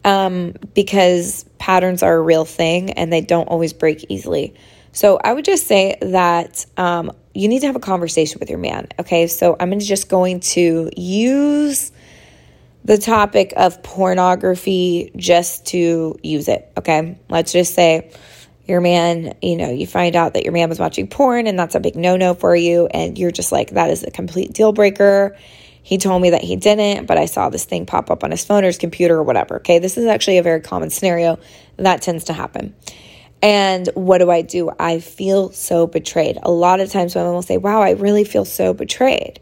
Um, 0.04 0.54
because 0.74 1.44
patterns 1.58 2.02
are 2.02 2.16
a 2.16 2.20
real 2.20 2.44
thing 2.44 2.90
and 2.90 3.12
they 3.12 3.20
don't 3.20 3.46
always 3.46 3.72
break 3.72 4.04
easily. 4.08 4.54
So 4.92 5.18
I 5.22 5.32
would 5.32 5.44
just 5.44 5.66
say 5.66 5.96
that 6.02 6.66
um, 6.76 7.12
you 7.34 7.48
need 7.48 7.60
to 7.60 7.66
have 7.66 7.76
a 7.76 7.80
conversation 7.80 8.40
with 8.40 8.50
your 8.50 8.58
man. 8.58 8.88
Okay. 8.98 9.26
So 9.26 9.56
I'm 9.60 9.78
just 9.78 10.08
going 10.08 10.40
to 10.40 10.90
use 10.96 11.92
the 12.84 12.98
topic 12.98 13.52
of 13.56 13.82
pornography 13.82 15.12
just 15.16 15.66
to 15.66 16.18
use 16.22 16.48
it. 16.48 16.70
Okay. 16.76 17.16
Let's 17.28 17.52
just 17.52 17.74
say, 17.74 18.10
your 18.66 18.80
man, 18.80 19.34
you 19.42 19.56
know, 19.56 19.70
you 19.70 19.86
find 19.86 20.14
out 20.14 20.34
that 20.34 20.44
your 20.44 20.52
man 20.52 20.68
was 20.68 20.78
watching 20.78 21.08
porn 21.08 21.46
and 21.46 21.58
that's 21.58 21.74
a 21.74 21.80
big 21.80 21.96
no 21.96 22.16
no 22.16 22.34
for 22.34 22.54
you. 22.54 22.86
And 22.86 23.18
you're 23.18 23.32
just 23.32 23.50
like, 23.52 23.70
that 23.70 23.90
is 23.90 24.04
a 24.04 24.10
complete 24.10 24.52
deal 24.52 24.72
breaker. 24.72 25.36
He 25.82 25.98
told 25.98 26.22
me 26.22 26.30
that 26.30 26.42
he 26.42 26.56
didn't, 26.56 27.06
but 27.06 27.18
I 27.18 27.26
saw 27.26 27.48
this 27.48 27.64
thing 27.64 27.86
pop 27.86 28.10
up 28.10 28.22
on 28.22 28.30
his 28.30 28.44
phone 28.44 28.62
or 28.62 28.68
his 28.68 28.78
computer 28.78 29.16
or 29.16 29.22
whatever. 29.22 29.56
Okay. 29.56 29.78
This 29.78 29.96
is 29.96 30.06
actually 30.06 30.38
a 30.38 30.42
very 30.42 30.60
common 30.60 30.90
scenario 30.90 31.38
that 31.76 32.02
tends 32.02 32.24
to 32.24 32.32
happen. 32.32 32.74
And 33.42 33.88
what 33.94 34.18
do 34.18 34.30
I 34.30 34.42
do? 34.42 34.70
I 34.78 35.00
feel 35.00 35.50
so 35.50 35.88
betrayed. 35.88 36.38
A 36.42 36.50
lot 36.50 36.78
of 36.78 36.90
times 36.90 37.16
women 37.16 37.32
will 37.32 37.42
say, 37.42 37.56
wow, 37.56 37.82
I 37.82 37.90
really 37.90 38.22
feel 38.22 38.44
so 38.44 38.72
betrayed. 38.72 39.40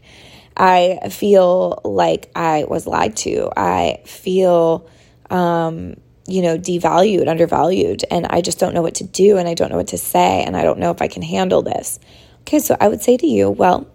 I 0.57 1.09
feel 1.11 1.81
like 1.83 2.31
I 2.35 2.65
was 2.67 2.87
lied 2.87 3.15
to. 3.17 3.49
I 3.55 4.01
feel, 4.05 4.89
um, 5.29 5.95
you 6.27 6.41
know, 6.41 6.57
devalued, 6.57 7.27
undervalued, 7.27 8.03
and 8.09 8.25
I 8.27 8.41
just 8.41 8.59
don't 8.59 8.73
know 8.73 8.81
what 8.81 8.95
to 8.95 9.03
do 9.03 9.37
and 9.37 9.47
I 9.47 9.53
don't 9.53 9.69
know 9.69 9.77
what 9.77 9.87
to 9.89 9.97
say 9.97 10.43
and 10.43 10.57
I 10.57 10.63
don't 10.63 10.79
know 10.79 10.91
if 10.91 11.01
I 11.01 11.07
can 11.07 11.21
handle 11.21 11.61
this. 11.61 11.99
Okay, 12.41 12.59
so 12.59 12.75
I 12.79 12.87
would 12.87 13.01
say 13.01 13.17
to 13.17 13.27
you, 13.27 13.51
well, 13.51 13.87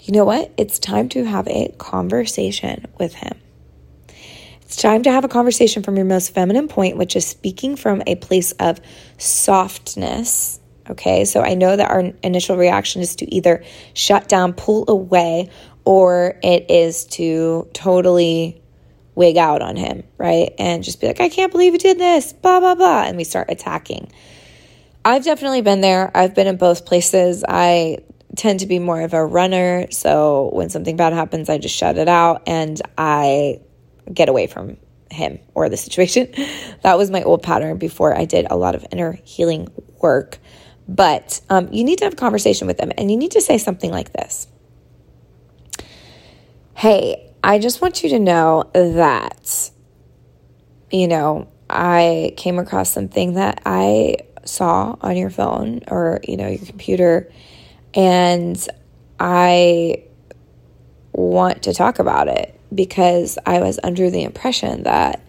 you 0.00 0.14
know 0.14 0.24
what? 0.24 0.52
It's 0.56 0.78
time 0.78 1.08
to 1.10 1.24
have 1.24 1.46
a 1.48 1.74
conversation 1.78 2.86
with 2.98 3.14
him. 3.14 3.38
It's 4.62 4.76
time 4.76 5.02
to 5.04 5.10
have 5.10 5.24
a 5.24 5.28
conversation 5.28 5.82
from 5.82 5.96
your 5.96 6.04
most 6.04 6.34
feminine 6.34 6.68
point, 6.68 6.96
which 6.96 7.16
is 7.16 7.26
speaking 7.26 7.76
from 7.76 8.02
a 8.06 8.16
place 8.16 8.52
of 8.52 8.80
softness. 9.16 10.60
Okay, 10.90 11.24
so 11.24 11.42
I 11.42 11.54
know 11.54 11.76
that 11.76 11.90
our 11.90 12.12
initial 12.22 12.56
reaction 12.56 13.02
is 13.02 13.16
to 13.16 13.34
either 13.34 13.62
shut 13.94 14.28
down, 14.28 14.54
pull 14.54 14.84
away, 14.88 15.50
or 15.84 16.38
it 16.42 16.70
is 16.70 17.04
to 17.06 17.68
totally 17.72 18.62
wig 19.14 19.36
out 19.36 19.62
on 19.62 19.76
him, 19.76 20.04
right? 20.16 20.52
And 20.58 20.84
just 20.84 21.00
be 21.00 21.06
like, 21.06 21.20
I 21.20 21.28
can't 21.28 21.50
believe 21.50 21.72
you 21.72 21.78
did 21.78 21.98
this, 21.98 22.32
blah, 22.32 22.60
blah, 22.60 22.74
blah. 22.74 23.04
And 23.04 23.16
we 23.16 23.24
start 23.24 23.50
attacking. 23.50 24.12
I've 25.04 25.24
definitely 25.24 25.62
been 25.62 25.80
there. 25.80 26.10
I've 26.14 26.34
been 26.34 26.46
in 26.46 26.56
both 26.56 26.86
places. 26.86 27.44
I 27.48 27.98
tend 28.38 28.60
to 28.60 28.66
be 28.66 28.78
more 28.78 29.02
of 29.02 29.12
a 29.12 29.24
runner. 29.24 29.86
So 29.90 30.50
when 30.52 30.70
something 30.70 30.96
bad 30.96 31.12
happens, 31.12 31.48
I 31.50 31.58
just 31.58 31.74
shut 31.74 31.98
it 31.98 32.08
out 32.08 32.44
and 32.46 32.80
I 32.96 33.60
get 34.12 34.28
away 34.28 34.46
from 34.46 34.78
him 35.10 35.40
or 35.54 35.68
the 35.68 35.76
situation. 35.76 36.32
that 36.82 36.96
was 36.96 37.10
my 37.10 37.22
old 37.22 37.42
pattern 37.42 37.76
before 37.78 38.16
I 38.16 38.24
did 38.24 38.46
a 38.48 38.56
lot 38.56 38.74
of 38.74 38.86
inner 38.92 39.12
healing 39.24 39.68
work. 40.00 40.38
But 40.88 41.42
um, 41.50 41.70
you 41.72 41.84
need 41.84 41.98
to 41.98 42.04
have 42.04 42.14
a 42.14 42.16
conversation 42.16 42.66
with 42.66 42.78
them 42.78 42.92
and 42.96 43.10
you 43.10 43.16
need 43.16 43.32
to 43.32 43.42
say 43.42 43.58
something 43.58 43.90
like 43.90 44.12
this 44.14 44.46
Hey, 46.74 47.34
I 47.42 47.58
just 47.58 47.82
want 47.82 48.02
you 48.04 48.10
to 48.10 48.18
know 48.20 48.70
that, 48.72 49.70
you 50.90 51.08
know, 51.08 51.48
I 51.68 52.34
came 52.36 52.58
across 52.58 52.90
something 52.90 53.34
that 53.34 53.62
I 53.66 54.18
saw 54.44 54.96
on 55.00 55.16
your 55.16 55.28
phone 55.28 55.82
or, 55.88 56.20
you 56.22 56.36
know, 56.36 56.46
your 56.46 56.64
computer, 56.64 57.30
and 57.94 58.68
I 59.18 60.04
want 61.12 61.64
to 61.64 61.74
talk 61.74 61.98
about 61.98 62.28
it 62.28 62.58
because 62.74 63.38
I 63.44 63.60
was 63.60 63.80
under 63.82 64.10
the 64.10 64.22
impression 64.22 64.84
that 64.84 65.24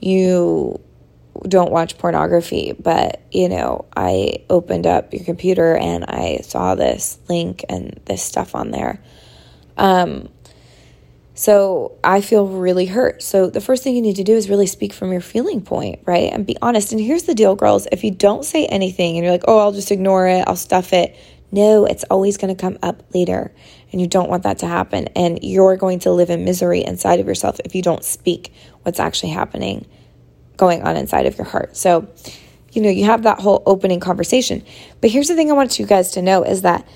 you 0.00 0.80
don't 1.48 1.70
watch 1.70 1.98
pornography, 1.98 2.74
but 2.78 3.22
you 3.30 3.48
know, 3.48 3.86
I 3.96 4.44
opened 4.48 4.86
up 4.86 5.12
your 5.12 5.24
computer 5.24 5.76
and 5.76 6.04
I 6.04 6.38
saw 6.42 6.74
this 6.74 7.18
link 7.28 7.64
and 7.68 8.00
this 8.06 8.22
stuff 8.22 8.54
on 8.54 8.70
there. 8.70 9.00
Um, 9.76 10.28
so 11.36 11.98
I 12.04 12.20
feel 12.20 12.46
really 12.46 12.86
hurt. 12.86 13.20
So 13.20 13.50
the 13.50 13.60
first 13.60 13.82
thing 13.82 13.96
you 13.96 14.02
need 14.02 14.16
to 14.16 14.24
do 14.24 14.34
is 14.34 14.48
really 14.48 14.68
speak 14.68 14.92
from 14.92 15.10
your 15.10 15.20
feeling 15.20 15.62
point, 15.62 16.00
right? 16.06 16.32
And 16.32 16.46
be 16.46 16.56
honest. 16.62 16.92
And 16.92 17.00
here's 17.00 17.24
the 17.24 17.34
deal, 17.34 17.56
girls. 17.56 17.88
If 17.90 18.04
you 18.04 18.12
don't 18.12 18.44
say 18.44 18.66
anything 18.66 19.16
and 19.16 19.24
you're 19.24 19.32
like, 19.32 19.44
oh, 19.48 19.58
I'll 19.58 19.72
just 19.72 19.90
ignore 19.90 20.28
it, 20.28 20.44
I'll 20.46 20.54
stuff 20.54 20.92
it. 20.92 21.16
No, 21.54 21.84
it's 21.84 22.02
always 22.10 22.36
going 22.36 22.52
to 22.52 22.60
come 22.60 22.76
up 22.82 23.04
later. 23.14 23.54
And 23.92 24.00
you 24.00 24.08
don't 24.08 24.28
want 24.28 24.42
that 24.42 24.58
to 24.58 24.66
happen. 24.66 25.06
And 25.14 25.38
you're 25.40 25.76
going 25.76 26.00
to 26.00 26.10
live 26.10 26.28
in 26.28 26.44
misery 26.44 26.82
inside 26.82 27.20
of 27.20 27.28
yourself 27.28 27.60
if 27.64 27.76
you 27.76 27.80
don't 27.80 28.02
speak 28.02 28.52
what's 28.82 28.98
actually 28.98 29.30
happening, 29.30 29.86
going 30.56 30.82
on 30.82 30.96
inside 30.96 31.26
of 31.26 31.38
your 31.38 31.46
heart. 31.46 31.76
So, 31.76 32.08
you 32.72 32.82
know, 32.82 32.90
you 32.90 33.04
have 33.04 33.22
that 33.22 33.38
whole 33.38 33.62
opening 33.66 34.00
conversation. 34.00 34.64
But 35.00 35.10
here's 35.10 35.28
the 35.28 35.36
thing 35.36 35.48
I 35.48 35.54
want 35.54 35.78
you 35.78 35.86
guys 35.86 36.10
to 36.12 36.22
know 36.22 36.42
is 36.42 36.62
that 36.62 36.88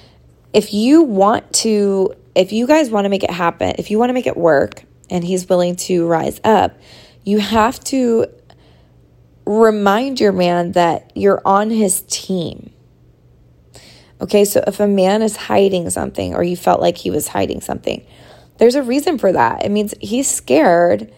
if 0.53 0.75
you 0.75 1.03
want 1.03 1.53
to 1.53 2.15
if 2.35 2.53
you 2.53 2.67
guys 2.67 2.91
want 2.91 3.05
to 3.05 3.09
make 3.09 3.23
it 3.23 3.31
happen, 3.31 3.75
if 3.79 3.93
you 3.93 3.99
want 3.99 4.11
to 4.11 4.15
make 4.15 4.27
it 4.27 4.37
work 4.37 4.83
and 5.09 5.23
he's 5.23 5.49
willing 5.49 5.77
to 5.77 6.05
rise 6.07 6.41
up, 6.43 6.77
you 7.25 7.39
have 7.39 7.79
to 7.85 8.27
remind 9.47 10.19
your 10.19 10.33
man 10.33 10.73
that 10.73 11.13
you're 11.15 11.43
on 11.45 11.71
his 11.71 12.03
team. 12.09 12.73
Okay, 14.21 14.45
so 14.45 14.63
if 14.67 14.81
a 14.81 14.89
man 14.89 15.23
is 15.23 15.37
hiding 15.37 15.89
something 15.91 16.35
or 16.35 16.43
you 16.43 16.57
felt 16.57 16.81
like 16.81 16.99
he 16.99 17.11
was 17.11 17.29
hiding 17.29 17.61
something, 17.61 18.05
there's 18.59 18.75
a 18.75 18.83
reason 18.83 19.19
for 19.19 19.33
that. 19.33 19.65
It 19.65 19.71
means 19.71 19.95
he's 20.01 20.29
scared 20.29 21.13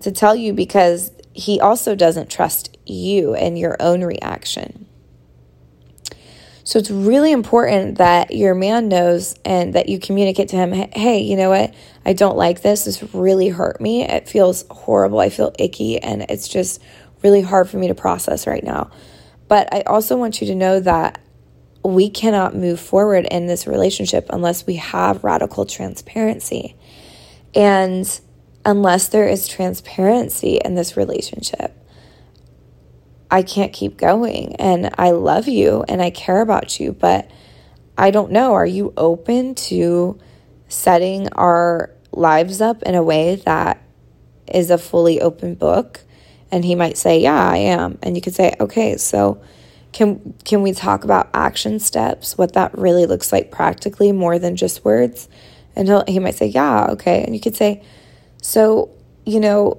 to 0.00 0.10
tell 0.10 0.34
you 0.34 0.52
because 0.52 1.12
he 1.32 1.60
also 1.60 1.94
doesn't 1.94 2.30
trust 2.30 2.76
you 2.86 3.34
and 3.34 3.58
your 3.58 3.76
own 3.80 4.02
reaction. 4.02 4.86
So 6.64 6.78
it's 6.78 6.90
really 6.90 7.30
important 7.30 7.98
that 7.98 8.34
your 8.34 8.54
man 8.54 8.88
knows 8.88 9.34
and 9.44 9.74
that 9.74 9.88
you 9.88 9.98
communicate 9.98 10.48
to 10.48 10.56
him, 10.56 10.72
hey, 10.72 11.20
you 11.20 11.36
know 11.36 11.50
what? 11.50 11.74
I 12.06 12.14
don't 12.14 12.36
like 12.36 12.62
this. 12.62 12.84
This 12.84 13.02
really 13.14 13.50
hurt 13.50 13.80
me. 13.80 14.02
It 14.02 14.28
feels 14.28 14.64
horrible. 14.70 15.20
I 15.20 15.28
feel 15.28 15.54
icky 15.58 16.00
and 16.00 16.22
it's 16.28 16.48
just 16.48 16.82
really 17.22 17.42
hard 17.42 17.68
for 17.68 17.76
me 17.76 17.88
to 17.88 17.94
process 17.94 18.46
right 18.46 18.64
now. 18.64 18.90
But 19.46 19.72
I 19.74 19.82
also 19.82 20.16
want 20.16 20.40
you 20.40 20.46
to 20.48 20.54
know 20.54 20.80
that 20.80 21.20
we 21.84 22.08
cannot 22.08 22.56
move 22.56 22.80
forward 22.80 23.26
in 23.30 23.46
this 23.46 23.66
relationship 23.66 24.26
unless 24.30 24.66
we 24.66 24.76
have 24.76 25.22
radical 25.22 25.66
transparency. 25.66 26.76
And 27.54 28.08
unless 28.64 29.08
there 29.08 29.28
is 29.28 29.46
transparency 29.46 30.58
in 30.64 30.74
this 30.74 30.96
relationship, 30.96 31.76
I 33.30 33.42
can't 33.42 33.72
keep 33.72 33.98
going 33.98 34.56
and 34.56 34.94
I 34.96 35.10
love 35.10 35.46
you 35.46 35.84
and 35.86 36.00
I 36.00 36.10
care 36.10 36.40
about 36.40 36.80
you, 36.80 36.92
but 36.92 37.30
I 37.98 38.10
don't 38.10 38.32
know. 38.32 38.54
Are 38.54 38.66
you 38.66 38.94
open 38.96 39.54
to 39.54 40.18
setting 40.68 41.28
our 41.32 41.90
lives 42.12 42.60
up 42.60 42.82
in 42.82 42.94
a 42.94 43.02
way 43.02 43.36
that 43.36 43.82
is 44.52 44.70
a 44.70 44.78
fully 44.78 45.20
open 45.20 45.54
book? 45.54 46.00
And 46.50 46.64
he 46.64 46.74
might 46.74 46.96
say, 46.96 47.18
"Yeah, 47.18 47.50
I 47.50 47.56
am." 47.56 47.98
And 48.02 48.16
you 48.16 48.22
could 48.22 48.34
say, 48.34 48.54
"Okay, 48.60 48.96
so 48.96 49.38
can 49.94 50.34
can 50.44 50.62
we 50.62 50.72
talk 50.74 51.04
about 51.04 51.30
action 51.34 51.78
steps? 51.80 52.36
What 52.38 52.52
that 52.54 52.76
really 52.78 53.06
looks 53.06 53.32
like 53.32 53.50
practically 53.50 54.12
more 54.12 54.38
than 54.38 54.56
just 54.56 54.84
words?" 54.84 55.28
And 55.76 55.88
he 55.88 56.14
he 56.14 56.18
might 56.20 56.36
say, 56.36 56.46
"Yeah, 56.46 56.88
okay." 56.92 57.24
And 57.24 57.34
you 57.34 57.40
could 57.40 57.56
say, 57.56 57.82
"So, 58.42 58.90
you 59.24 59.40
know, 59.40 59.78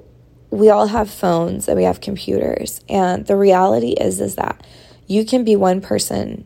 we 0.52 0.70
all 0.72 0.88
have 0.88 1.10
phones 1.12 1.68
and 1.68 1.78
we 1.78 1.84
have 1.84 2.02
computers 2.02 2.82
and 2.90 3.26
the 3.28 3.36
reality 3.36 3.92
is 3.92 4.22
is 4.22 4.36
that 4.36 4.66
You 5.08 5.26
can 5.26 5.44
be 5.44 5.56
one 5.56 5.82
person 5.82 6.46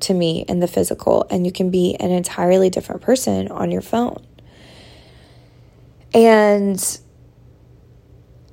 to 0.00 0.14
me 0.14 0.44
in 0.48 0.60
the 0.60 0.66
physical, 0.66 1.26
and 1.30 1.46
you 1.46 1.52
can 1.52 1.70
be 1.70 1.96
an 2.00 2.10
entirely 2.10 2.70
different 2.70 3.02
person 3.02 3.48
on 3.48 3.70
your 3.70 3.82
phone. 3.82 4.24
And 6.14 6.98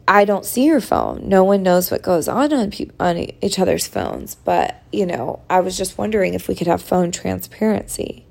I 0.07 0.25
don't 0.25 0.45
see 0.45 0.65
your 0.65 0.81
phone. 0.81 1.27
No 1.27 1.43
one 1.43 1.63
knows 1.63 1.89
what 1.89 2.03
goes 2.03 2.27
on 2.27 2.53
on, 2.53 2.71
pe- 2.71 2.89
on 2.99 3.17
each 3.41 3.57
other's 3.57 3.87
phones. 3.87 4.35
But, 4.35 4.81
you 4.91 5.05
know, 5.05 5.41
I 5.49 5.61
was 5.61 5.77
just 5.77 5.97
wondering 5.97 6.33
if 6.33 6.47
we 6.47 6.55
could 6.55 6.67
have 6.67 6.81
phone 6.81 7.11
transparency. 7.11 8.25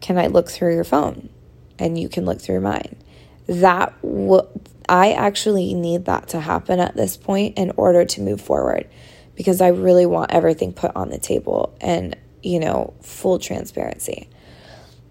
Can 0.00 0.18
I 0.18 0.28
look 0.28 0.48
through 0.48 0.74
your 0.74 0.84
phone 0.84 1.30
and 1.78 1.98
you 1.98 2.08
can 2.08 2.24
look 2.24 2.40
through 2.40 2.60
mine? 2.60 2.96
That 3.48 4.00
w- 4.02 4.46
I 4.88 5.12
actually 5.12 5.74
need 5.74 6.04
that 6.04 6.28
to 6.28 6.40
happen 6.40 6.78
at 6.78 6.94
this 6.94 7.16
point 7.16 7.58
in 7.58 7.72
order 7.76 8.04
to 8.04 8.20
move 8.20 8.40
forward 8.40 8.88
because 9.34 9.60
I 9.60 9.68
really 9.68 10.06
want 10.06 10.30
everything 10.32 10.72
put 10.72 10.94
on 10.94 11.10
the 11.10 11.18
table 11.18 11.76
and, 11.80 12.16
you 12.42 12.60
know, 12.60 12.94
full 13.02 13.38
transparency. 13.40 14.30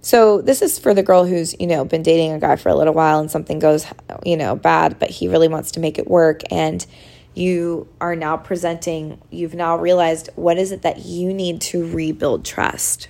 So 0.07 0.39
this 0.39 0.61
is 0.61 0.79
for 0.79 0.93
the 0.93 1.03
girl 1.03 1.25
who's, 1.25 1.53
you 1.59 1.67
know, 1.67 1.83
been 1.83 2.01
dating 2.01 2.31
a 2.31 2.39
guy 2.39 2.55
for 2.55 2.69
a 2.69 2.75
little 2.75 2.93
while 2.93 3.19
and 3.19 3.29
something 3.29 3.59
goes, 3.59 3.85
you 4.23 4.37
know, 4.37 4.55
bad, 4.55 4.99
but 4.99 5.09
he 5.09 5.27
really 5.27 5.49
wants 5.49 5.71
to 5.71 5.81
make 5.81 5.99
it 5.99 6.07
work 6.07 6.43
and 6.49 6.85
you 7.33 7.89
are 7.99 8.15
now 8.15 8.37
presenting, 8.37 9.19
you've 9.31 9.53
now 9.53 9.75
realized 9.75 10.29
what 10.35 10.57
is 10.57 10.71
it 10.71 10.83
that 10.83 10.99
you 10.99 11.33
need 11.33 11.59
to 11.59 11.91
rebuild 11.91 12.45
trust 12.45 13.09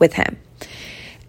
with 0.00 0.14
him. 0.14 0.36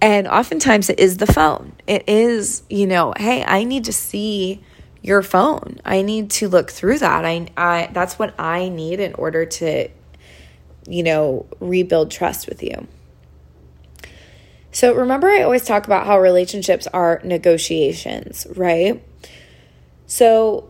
And 0.02 0.28
oftentimes 0.28 0.90
it 0.90 1.00
is 1.00 1.18
the 1.18 1.28
phone. 1.28 1.74
It 1.86 2.10
is, 2.10 2.64
you 2.68 2.88
know, 2.88 3.14
hey, 3.16 3.44
I 3.44 3.64
need 3.64 3.86
to 3.86 3.94
see 3.94 4.64
your 5.04 5.22
phone. 5.22 5.82
I 5.86 6.02
need 6.02 6.32
to 6.32 6.50
look 6.50 6.72
through 6.72 6.98
that. 6.98 7.26
I, 7.26 7.48
I 7.56 7.92
that's 7.94 8.18
what 8.18 8.34
I 8.40 8.70
need 8.70 9.00
in 9.00 9.14
order 9.14 9.46
to, 9.46 9.88
you 10.88 11.04
know, 11.04 11.46
rebuild 11.60 12.10
trust 12.10 12.50
with 12.50 12.64
you. 12.64 12.88
So 14.76 14.94
remember, 14.94 15.30
I 15.30 15.42
always 15.42 15.64
talk 15.64 15.86
about 15.86 16.06
how 16.06 16.20
relationships 16.20 16.86
are 16.88 17.22
negotiations, 17.24 18.46
right? 18.58 19.02
So 20.06 20.70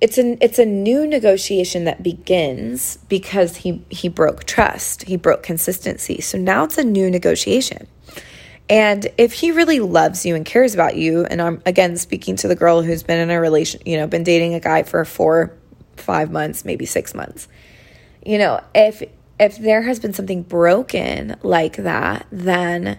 it's 0.00 0.16
a 0.16 0.42
it's 0.42 0.58
a 0.58 0.64
new 0.64 1.06
negotiation 1.06 1.84
that 1.84 2.02
begins 2.02 2.96
because 3.10 3.56
he 3.56 3.84
he 3.90 4.08
broke 4.08 4.44
trust, 4.44 5.02
he 5.02 5.18
broke 5.18 5.42
consistency. 5.42 6.22
So 6.22 6.38
now 6.38 6.64
it's 6.64 6.78
a 6.78 6.84
new 6.84 7.10
negotiation. 7.10 7.86
And 8.70 9.06
if 9.18 9.34
he 9.34 9.50
really 9.50 9.80
loves 9.80 10.24
you 10.24 10.34
and 10.34 10.46
cares 10.46 10.72
about 10.72 10.96
you, 10.96 11.26
and 11.26 11.42
I'm 11.42 11.60
again 11.66 11.98
speaking 11.98 12.36
to 12.36 12.48
the 12.48 12.56
girl 12.56 12.80
who's 12.80 13.02
been 13.02 13.18
in 13.18 13.30
a 13.30 13.38
relation, 13.38 13.82
you 13.84 13.98
know, 13.98 14.06
been 14.06 14.24
dating 14.24 14.54
a 14.54 14.60
guy 14.60 14.84
for 14.84 15.04
four, 15.04 15.54
five 15.98 16.30
months, 16.30 16.64
maybe 16.64 16.86
six 16.86 17.12
months, 17.14 17.46
you 18.24 18.38
know, 18.38 18.62
if 18.74 19.02
if 19.42 19.58
there 19.58 19.82
has 19.82 20.00
been 20.00 20.12
something 20.12 20.42
broken 20.42 21.36
like 21.42 21.76
that, 21.76 22.26
then 22.30 22.98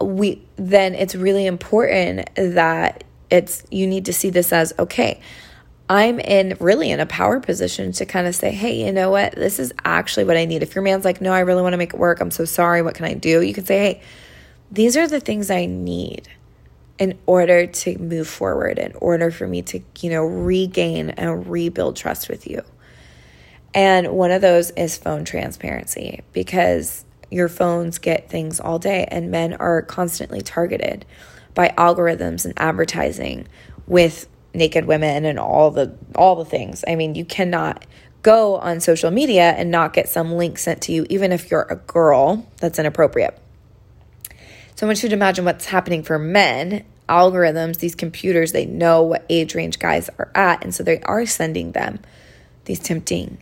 we 0.00 0.42
then 0.56 0.94
it's 0.94 1.14
really 1.14 1.46
important 1.46 2.28
that 2.34 3.04
it's 3.30 3.62
you 3.70 3.86
need 3.86 4.06
to 4.06 4.12
see 4.12 4.30
this 4.30 4.52
as 4.52 4.72
okay. 4.78 5.20
I'm 5.88 6.20
in 6.20 6.56
really 6.58 6.90
in 6.90 7.00
a 7.00 7.06
power 7.06 7.38
position 7.38 7.92
to 7.92 8.06
kind 8.06 8.26
of 8.26 8.34
say, 8.34 8.50
hey, 8.50 8.86
you 8.86 8.92
know 8.92 9.10
what? 9.10 9.34
This 9.34 9.58
is 9.58 9.74
actually 9.84 10.24
what 10.24 10.38
I 10.38 10.46
need. 10.46 10.62
If 10.62 10.74
your 10.74 10.82
man's 10.82 11.04
like, 11.04 11.20
no, 11.20 11.32
I 11.32 11.40
really 11.40 11.60
want 11.60 11.74
to 11.74 11.76
make 11.76 11.92
it 11.92 11.98
work. 11.98 12.20
I'm 12.20 12.30
so 12.30 12.46
sorry. 12.46 12.80
What 12.80 12.94
can 12.94 13.04
I 13.04 13.12
do? 13.12 13.42
You 13.42 13.52
can 13.52 13.66
say, 13.66 13.78
hey, 13.78 14.02
these 14.70 14.96
are 14.96 15.06
the 15.06 15.20
things 15.20 15.50
I 15.50 15.66
need 15.66 16.28
in 16.98 17.18
order 17.26 17.66
to 17.66 17.98
move 17.98 18.28
forward, 18.28 18.78
in 18.78 18.94
order 19.00 19.30
for 19.30 19.46
me 19.46 19.60
to, 19.62 19.80
you 20.00 20.08
know, 20.08 20.24
regain 20.24 21.10
and 21.10 21.46
rebuild 21.46 21.96
trust 21.96 22.30
with 22.30 22.46
you. 22.46 22.62
And 23.74 24.08
one 24.08 24.30
of 24.30 24.42
those 24.42 24.70
is 24.72 24.96
phone 24.96 25.24
transparency 25.24 26.20
because 26.32 27.04
your 27.30 27.48
phones 27.48 27.98
get 27.98 28.28
things 28.28 28.60
all 28.60 28.78
day 28.78 29.06
and 29.10 29.30
men 29.30 29.54
are 29.54 29.82
constantly 29.82 30.42
targeted 30.42 31.06
by 31.54 31.68
algorithms 31.78 32.44
and 32.44 32.52
advertising 32.58 33.48
with 33.86 34.28
naked 34.54 34.84
women 34.84 35.24
and 35.24 35.38
all 35.38 35.70
the 35.70 35.96
all 36.14 36.36
the 36.36 36.44
things. 36.44 36.84
I 36.86 36.94
mean, 36.94 37.14
you 37.14 37.24
cannot 37.24 37.86
go 38.22 38.56
on 38.56 38.80
social 38.80 39.10
media 39.10 39.52
and 39.52 39.70
not 39.70 39.92
get 39.94 40.08
some 40.08 40.32
link 40.32 40.58
sent 40.58 40.82
to 40.82 40.92
you 40.92 41.06
even 41.08 41.32
if 41.32 41.50
you're 41.50 41.62
a 41.62 41.76
girl. 41.76 42.46
That's 42.58 42.78
inappropriate. 42.78 43.38
So 44.76 44.86
I 44.86 44.88
want 44.88 45.02
you 45.02 45.08
to 45.08 45.14
imagine 45.14 45.44
what's 45.44 45.66
happening 45.66 46.02
for 46.02 46.18
men. 46.18 46.84
Algorithms, 47.08 47.78
these 47.78 47.94
computers, 47.94 48.52
they 48.52 48.64
know 48.64 49.02
what 49.02 49.26
age 49.28 49.54
range 49.54 49.78
guys 49.78 50.08
are 50.18 50.30
at, 50.34 50.64
and 50.64 50.74
so 50.74 50.82
they 50.82 51.00
are 51.00 51.26
sending 51.26 51.72
them 51.72 51.98
these 52.64 52.78
tempting 52.78 53.38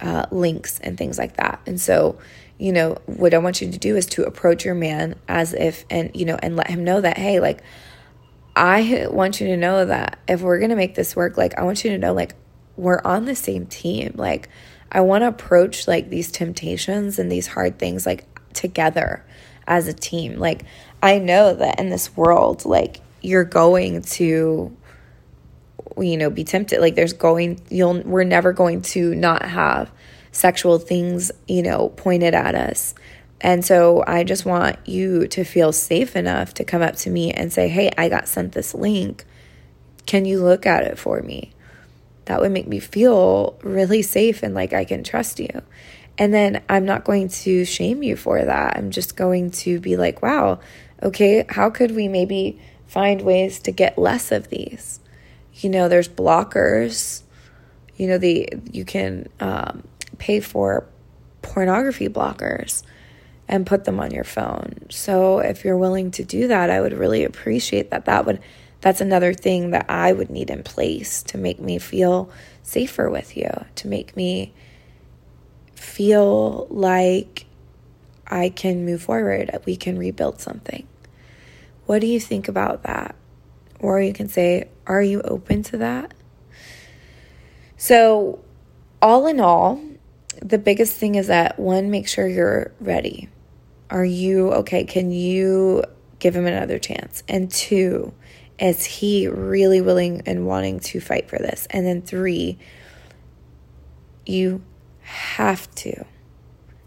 uh, 0.00 0.26
links 0.30 0.78
and 0.80 0.98
things 0.98 1.18
like 1.18 1.36
that. 1.36 1.60
And 1.66 1.80
so, 1.80 2.18
you 2.58 2.72
know, 2.72 2.98
what 3.06 3.34
I 3.34 3.38
want 3.38 3.60
you 3.60 3.70
to 3.70 3.78
do 3.78 3.96
is 3.96 4.06
to 4.06 4.24
approach 4.24 4.64
your 4.64 4.74
man 4.74 5.16
as 5.28 5.54
if, 5.54 5.84
and, 5.90 6.10
you 6.14 6.24
know, 6.24 6.38
and 6.42 6.56
let 6.56 6.68
him 6.68 6.84
know 6.84 7.00
that, 7.00 7.18
hey, 7.18 7.40
like, 7.40 7.62
I 8.56 9.06
want 9.10 9.40
you 9.40 9.48
to 9.48 9.56
know 9.56 9.84
that 9.86 10.18
if 10.28 10.40
we're 10.40 10.58
going 10.58 10.70
to 10.70 10.76
make 10.76 10.94
this 10.94 11.16
work, 11.16 11.36
like, 11.36 11.58
I 11.58 11.62
want 11.62 11.84
you 11.84 11.90
to 11.90 11.98
know, 11.98 12.12
like, 12.12 12.34
we're 12.76 13.00
on 13.04 13.24
the 13.24 13.34
same 13.34 13.66
team. 13.66 14.14
Like, 14.16 14.48
I 14.92 15.00
want 15.00 15.22
to 15.22 15.28
approach, 15.28 15.88
like, 15.88 16.10
these 16.10 16.30
temptations 16.30 17.18
and 17.18 17.30
these 17.30 17.48
hard 17.48 17.78
things, 17.78 18.06
like, 18.06 18.24
together 18.52 19.24
as 19.66 19.88
a 19.88 19.92
team. 19.92 20.38
Like, 20.38 20.62
I 21.02 21.18
know 21.18 21.54
that 21.54 21.80
in 21.80 21.88
this 21.88 22.16
world, 22.16 22.64
like, 22.64 23.00
you're 23.20 23.44
going 23.44 24.02
to 24.02 24.76
you 25.98 26.16
know 26.16 26.30
be 26.30 26.44
tempted 26.44 26.80
like 26.80 26.94
there's 26.94 27.12
going 27.12 27.60
you'll 27.70 28.02
we're 28.02 28.24
never 28.24 28.52
going 28.52 28.82
to 28.82 29.14
not 29.14 29.42
have 29.44 29.90
sexual 30.32 30.78
things 30.78 31.30
you 31.46 31.62
know 31.62 31.90
pointed 31.90 32.34
at 32.34 32.54
us. 32.54 32.94
And 33.40 33.64
so 33.64 34.02
i 34.06 34.24
just 34.24 34.44
want 34.44 34.76
you 34.86 35.26
to 35.28 35.44
feel 35.44 35.72
safe 35.72 36.16
enough 36.16 36.54
to 36.54 36.64
come 36.64 36.82
up 36.82 36.96
to 36.96 37.10
me 37.10 37.32
and 37.32 37.52
say 37.52 37.68
hey 37.68 37.90
i 37.98 38.08
got 38.08 38.28
sent 38.28 38.52
this 38.52 38.74
link. 38.74 39.24
Can 40.06 40.24
you 40.24 40.42
look 40.42 40.66
at 40.66 40.84
it 40.84 40.98
for 40.98 41.22
me? 41.22 41.52
That 42.26 42.40
would 42.40 42.52
make 42.52 42.68
me 42.68 42.78
feel 42.78 43.58
really 43.62 44.02
safe 44.02 44.42
and 44.42 44.54
like 44.54 44.72
i 44.72 44.84
can 44.84 45.04
trust 45.04 45.38
you. 45.38 45.62
And 46.16 46.32
then 46.32 46.62
i'm 46.68 46.84
not 46.84 47.04
going 47.04 47.28
to 47.28 47.64
shame 47.64 48.02
you 48.02 48.16
for 48.16 48.44
that. 48.44 48.76
I'm 48.76 48.90
just 48.90 49.16
going 49.16 49.50
to 49.50 49.78
be 49.78 49.96
like 49.96 50.22
wow 50.22 50.60
okay 51.02 51.44
how 51.48 51.70
could 51.70 51.94
we 51.94 52.08
maybe 52.08 52.58
find 52.86 53.22
ways 53.22 53.60
to 53.60 53.70
get 53.70 53.98
less 53.98 54.32
of 54.32 54.48
these 54.48 55.00
you 55.54 55.70
know, 55.70 55.88
there's 55.88 56.08
blockers. 56.08 57.22
You 57.96 58.08
know, 58.08 58.18
the 58.18 58.48
you 58.72 58.84
can 58.84 59.28
um, 59.40 59.84
pay 60.18 60.40
for 60.40 60.86
pornography 61.42 62.08
blockers 62.08 62.82
and 63.46 63.66
put 63.66 63.84
them 63.84 64.00
on 64.00 64.10
your 64.10 64.24
phone. 64.24 64.86
So 64.90 65.38
if 65.38 65.64
you're 65.64 65.76
willing 65.76 66.10
to 66.12 66.24
do 66.24 66.48
that, 66.48 66.70
I 66.70 66.80
would 66.80 66.92
really 66.92 67.24
appreciate 67.24 67.90
that. 67.90 68.06
That 68.06 68.26
would 68.26 68.40
that's 68.80 69.00
another 69.00 69.32
thing 69.32 69.70
that 69.70 69.86
I 69.88 70.12
would 70.12 70.28
need 70.28 70.50
in 70.50 70.62
place 70.62 71.22
to 71.24 71.38
make 71.38 71.58
me 71.58 71.78
feel 71.78 72.30
safer 72.62 73.08
with 73.08 73.36
you, 73.36 73.50
to 73.76 73.88
make 73.88 74.16
me 74.16 74.52
feel 75.74 76.66
like 76.68 77.46
I 78.26 78.48
can 78.48 78.84
move 78.84 79.02
forward, 79.02 79.50
we 79.64 79.76
can 79.76 79.98
rebuild 79.98 80.40
something. 80.40 80.86
What 81.86 82.00
do 82.00 82.06
you 82.06 82.18
think 82.18 82.48
about 82.48 82.82
that? 82.82 83.14
Or 83.84 84.00
you 84.00 84.14
can 84.14 84.30
say, 84.30 84.70
Are 84.86 85.02
you 85.02 85.20
open 85.20 85.62
to 85.64 85.76
that? 85.76 86.14
So, 87.76 88.42
all 89.02 89.26
in 89.26 89.40
all, 89.40 89.78
the 90.40 90.56
biggest 90.56 90.96
thing 90.96 91.16
is 91.16 91.26
that 91.26 91.58
one, 91.58 91.90
make 91.90 92.08
sure 92.08 92.26
you're 92.26 92.72
ready. 92.80 93.28
Are 93.90 94.04
you 94.04 94.52
okay? 94.52 94.84
Can 94.84 95.10
you 95.10 95.84
give 96.18 96.34
him 96.34 96.46
another 96.46 96.78
chance? 96.78 97.22
And 97.28 97.50
two, 97.50 98.14
is 98.58 98.86
he 98.86 99.28
really 99.28 99.82
willing 99.82 100.22
and 100.24 100.46
wanting 100.46 100.80
to 100.80 100.98
fight 100.98 101.28
for 101.28 101.36
this? 101.36 101.66
And 101.68 101.84
then 101.84 102.00
three, 102.00 102.56
you 104.24 104.62
have 105.02 105.70
to 105.74 106.06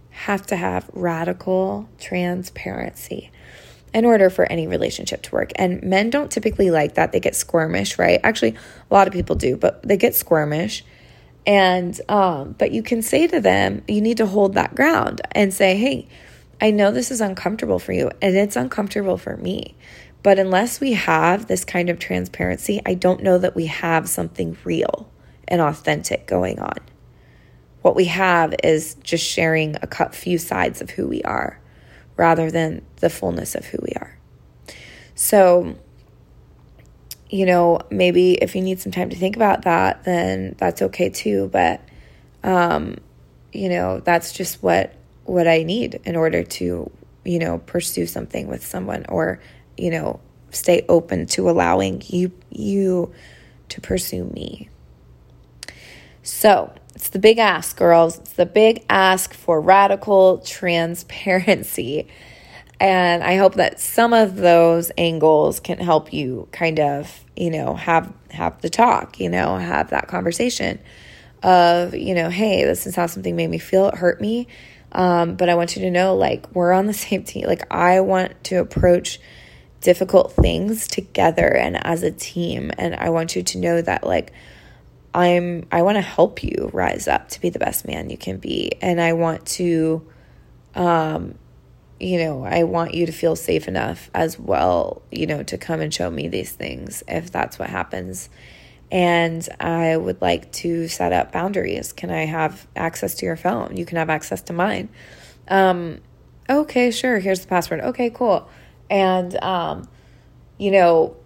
have 0.10 0.48
to 0.48 0.56
have 0.56 0.90
radical 0.94 1.88
transparency 2.00 3.30
in 3.94 4.06
order 4.06 4.30
for 4.30 4.46
any 4.46 4.68
relationship 4.68 5.22
to 5.24 5.32
work. 5.32 5.52
And 5.56 5.82
men 5.84 6.10
don't 6.10 6.32
typically 6.32 6.72
like 6.72 6.96
that. 6.96 7.12
They 7.12 7.20
get 7.20 7.34
squirmish, 7.34 7.98
right? 7.98 8.20
Actually, 8.24 8.56
a 8.90 8.94
lot 8.94 9.08
of 9.08 9.14
people 9.14 9.36
do, 9.36 9.56
but 9.56 9.82
they 9.84 9.98
get 9.98 10.14
squirmish. 10.14 10.84
And, 11.46 12.00
um, 12.10 12.56
but 12.58 12.72
you 12.72 12.84
can 12.84 13.02
say 13.02 13.28
to 13.28 13.40
them, 13.40 13.84
you 13.88 14.02
need 14.02 14.18
to 14.18 14.26
hold 14.26 14.56
that 14.56 14.76
ground 14.76 15.22
and 15.32 15.54
say, 15.54 15.78
hey, 15.78 16.08
I 16.60 16.72
know 16.72 16.92
this 16.92 17.12
is 17.12 17.22
uncomfortable 17.22 17.80
for 17.80 17.94
you 17.94 18.12
and 18.22 18.36
it's 18.36 18.56
uncomfortable 18.56 19.18
for 19.18 19.38
me. 19.38 19.76
But 20.24 20.40
unless 20.40 20.82
we 20.82 20.94
have 20.94 21.48
this 21.48 21.64
kind 21.64 21.90
of 21.90 22.00
transparency, 22.00 22.82
I 22.86 22.96
don't 22.96 23.24
know 23.24 23.38
that 23.38 23.56
we 23.56 23.68
have 23.68 24.10
something 24.10 24.58
real 24.66 25.10
and 25.48 25.62
authentic 25.62 26.28
going 26.28 26.60
on. 26.60 26.80
What 27.82 27.96
we 27.96 28.06
have 28.06 28.54
is 28.64 28.96
just 29.04 29.24
sharing 29.24 29.78
a 29.82 30.10
few 30.10 30.38
sides 30.38 30.82
of 30.82 30.90
who 30.90 31.08
we 31.08 31.22
are 31.22 31.62
rather 32.18 32.52
than 32.52 32.82
the 32.98 33.10
fullness 33.10 33.56
of 33.56 33.66
who 33.66 33.78
we 33.82 33.94
are. 33.96 34.18
So, 35.16 35.76
you 37.30 37.46
know, 37.46 37.80
maybe 37.90 38.34
if 38.34 38.56
you 38.56 38.62
need 38.62 38.80
some 38.80 38.92
time 38.92 39.10
to 39.10 39.16
think 39.16 39.36
about 39.36 39.64
that, 39.64 40.04
then 40.04 40.56
that's 40.58 40.82
okay 40.82 41.10
too. 41.10 41.50
But, 41.52 41.82
um, 42.44 42.98
you 43.54 43.70
know, 43.70 44.00
that's 44.00 44.34
just 44.34 44.62
what 44.62 44.94
what 45.24 45.48
I 45.48 45.64
need 45.64 46.00
in 46.06 46.16
order 46.16 46.44
to, 46.44 46.90
you 47.26 47.40
know, 47.40 47.60
pursue 47.60 48.06
something 48.06 48.48
with 48.48 48.66
someone 48.66 49.06
or, 49.10 49.42
you 49.76 49.92
know, 49.92 50.22
stay 50.52 50.86
open 50.88 51.26
to 51.28 51.50
allowing 51.50 52.02
you 52.08 52.32
you 52.50 53.14
to 53.70 53.82
pursue 53.82 54.26
me. 54.26 54.70
So, 56.24 56.74
it's 56.98 57.10
the 57.10 57.20
big 57.20 57.38
ask, 57.38 57.78
girls. 57.78 58.18
It's 58.18 58.34
the 58.34 58.48
big 58.48 58.84
ask 58.90 59.32
for 59.32 59.62
radical 59.62 60.40
transparency. 60.40 62.08
And 62.80 63.24
I 63.24 63.36
hope 63.36 63.54
that 63.54 63.80
some 63.80 64.14
of 64.14 64.38
those 64.38 64.92
angles 64.98 65.60
can 65.60 65.78
help 65.78 66.12
you 66.12 66.48
kind 66.52 66.80
of, 66.80 67.24
you 67.36 67.52
know, 67.52 67.76
have 67.76 68.12
have 68.32 68.60
the 68.64 68.72
talk, 68.72 69.20
you 69.20 69.30
know, 69.30 69.58
have 69.58 69.92
that 69.92 70.08
conversation 70.08 70.80
of, 71.44 71.94
you 71.94 72.16
know, 72.16 72.32
hey, 72.32 72.64
this 72.66 72.88
is 72.88 72.96
how 72.96 73.06
something 73.06 73.36
made 73.36 73.52
me 73.52 73.60
feel. 73.60 73.90
It 73.90 73.94
hurt 73.94 74.20
me. 74.20 74.48
Um, 74.92 75.36
but 75.36 75.50
I 75.50 75.54
want 75.56 75.76
you 75.76 75.84
to 75.84 75.92
know, 75.92 76.16
like, 76.16 76.48
we're 76.56 76.74
on 76.74 76.88
the 76.88 76.96
same 76.96 77.24
team. 77.24 77.46
Like, 77.46 77.72
I 77.72 78.00
want 78.00 78.44
to 78.46 78.56
approach 78.56 79.20
difficult 79.82 80.34
things 80.34 80.88
together 80.88 81.56
and 81.56 81.78
as 81.86 82.02
a 82.02 82.10
team. 82.10 82.72
And 82.80 82.96
I 82.96 83.12
want 83.12 83.36
you 83.36 83.44
to 83.44 83.60
know 83.60 83.84
that, 83.84 84.04
like, 84.04 84.34
I'm, 85.14 85.66
I 85.72 85.82
want 85.82 85.96
to 85.96 86.02
help 86.02 86.44
you 86.44 86.70
rise 86.74 87.08
up 87.08 87.30
to 87.30 87.42
be 87.42 87.50
the 87.50 87.60
best 87.60 87.88
man 87.88 88.10
you 88.10 88.18
can 88.18 88.38
be. 88.38 88.74
And 88.82 89.02
I 89.02 89.14
want 89.14 89.46
to, 89.48 90.06
um, 90.76 91.36
you 92.00 92.20
know, 92.20 92.44
I 92.44 92.64
want 92.64 92.94
you 92.94 93.06
to 93.06 93.12
feel 93.12 93.36
safe 93.36 93.68
enough 93.68 94.12
as 94.14 94.38
well, 94.38 95.02
you 95.12 95.26
know, 95.26 95.44
to 95.44 95.58
come 95.58 95.82
and 95.82 95.94
show 95.94 96.10
me 96.10 96.28
these 96.28 96.52
things 96.52 97.04
if 97.08 97.32
that's 97.32 97.58
what 97.58 97.70
happens. 97.70 98.30
And 98.92 99.48
I 99.60 99.98
would 99.98 100.22
like 100.22 100.52
to 100.54 100.88
set 100.88 101.12
up 101.12 101.32
boundaries. 101.32 101.92
Can 101.92 102.12
I 102.12 102.26
have 102.26 102.68
access 102.76 103.16
to 103.16 103.26
your 103.26 103.36
phone? 103.36 103.76
You 103.76 103.86
can 103.86 103.98
have 103.98 104.10
access 104.10 104.42
to 104.44 104.54
mine. 104.54 104.90
Um, 105.48 106.00
okay, 106.50 106.92
sure. 106.92 107.20
Here's 107.20 107.42
the 107.42 107.48
password. 107.48 107.82
Okay, 107.82 108.10
cool. 108.10 108.48
And, 108.90 109.36
um, 109.44 109.90
you 110.58 110.72
know, 110.72 111.18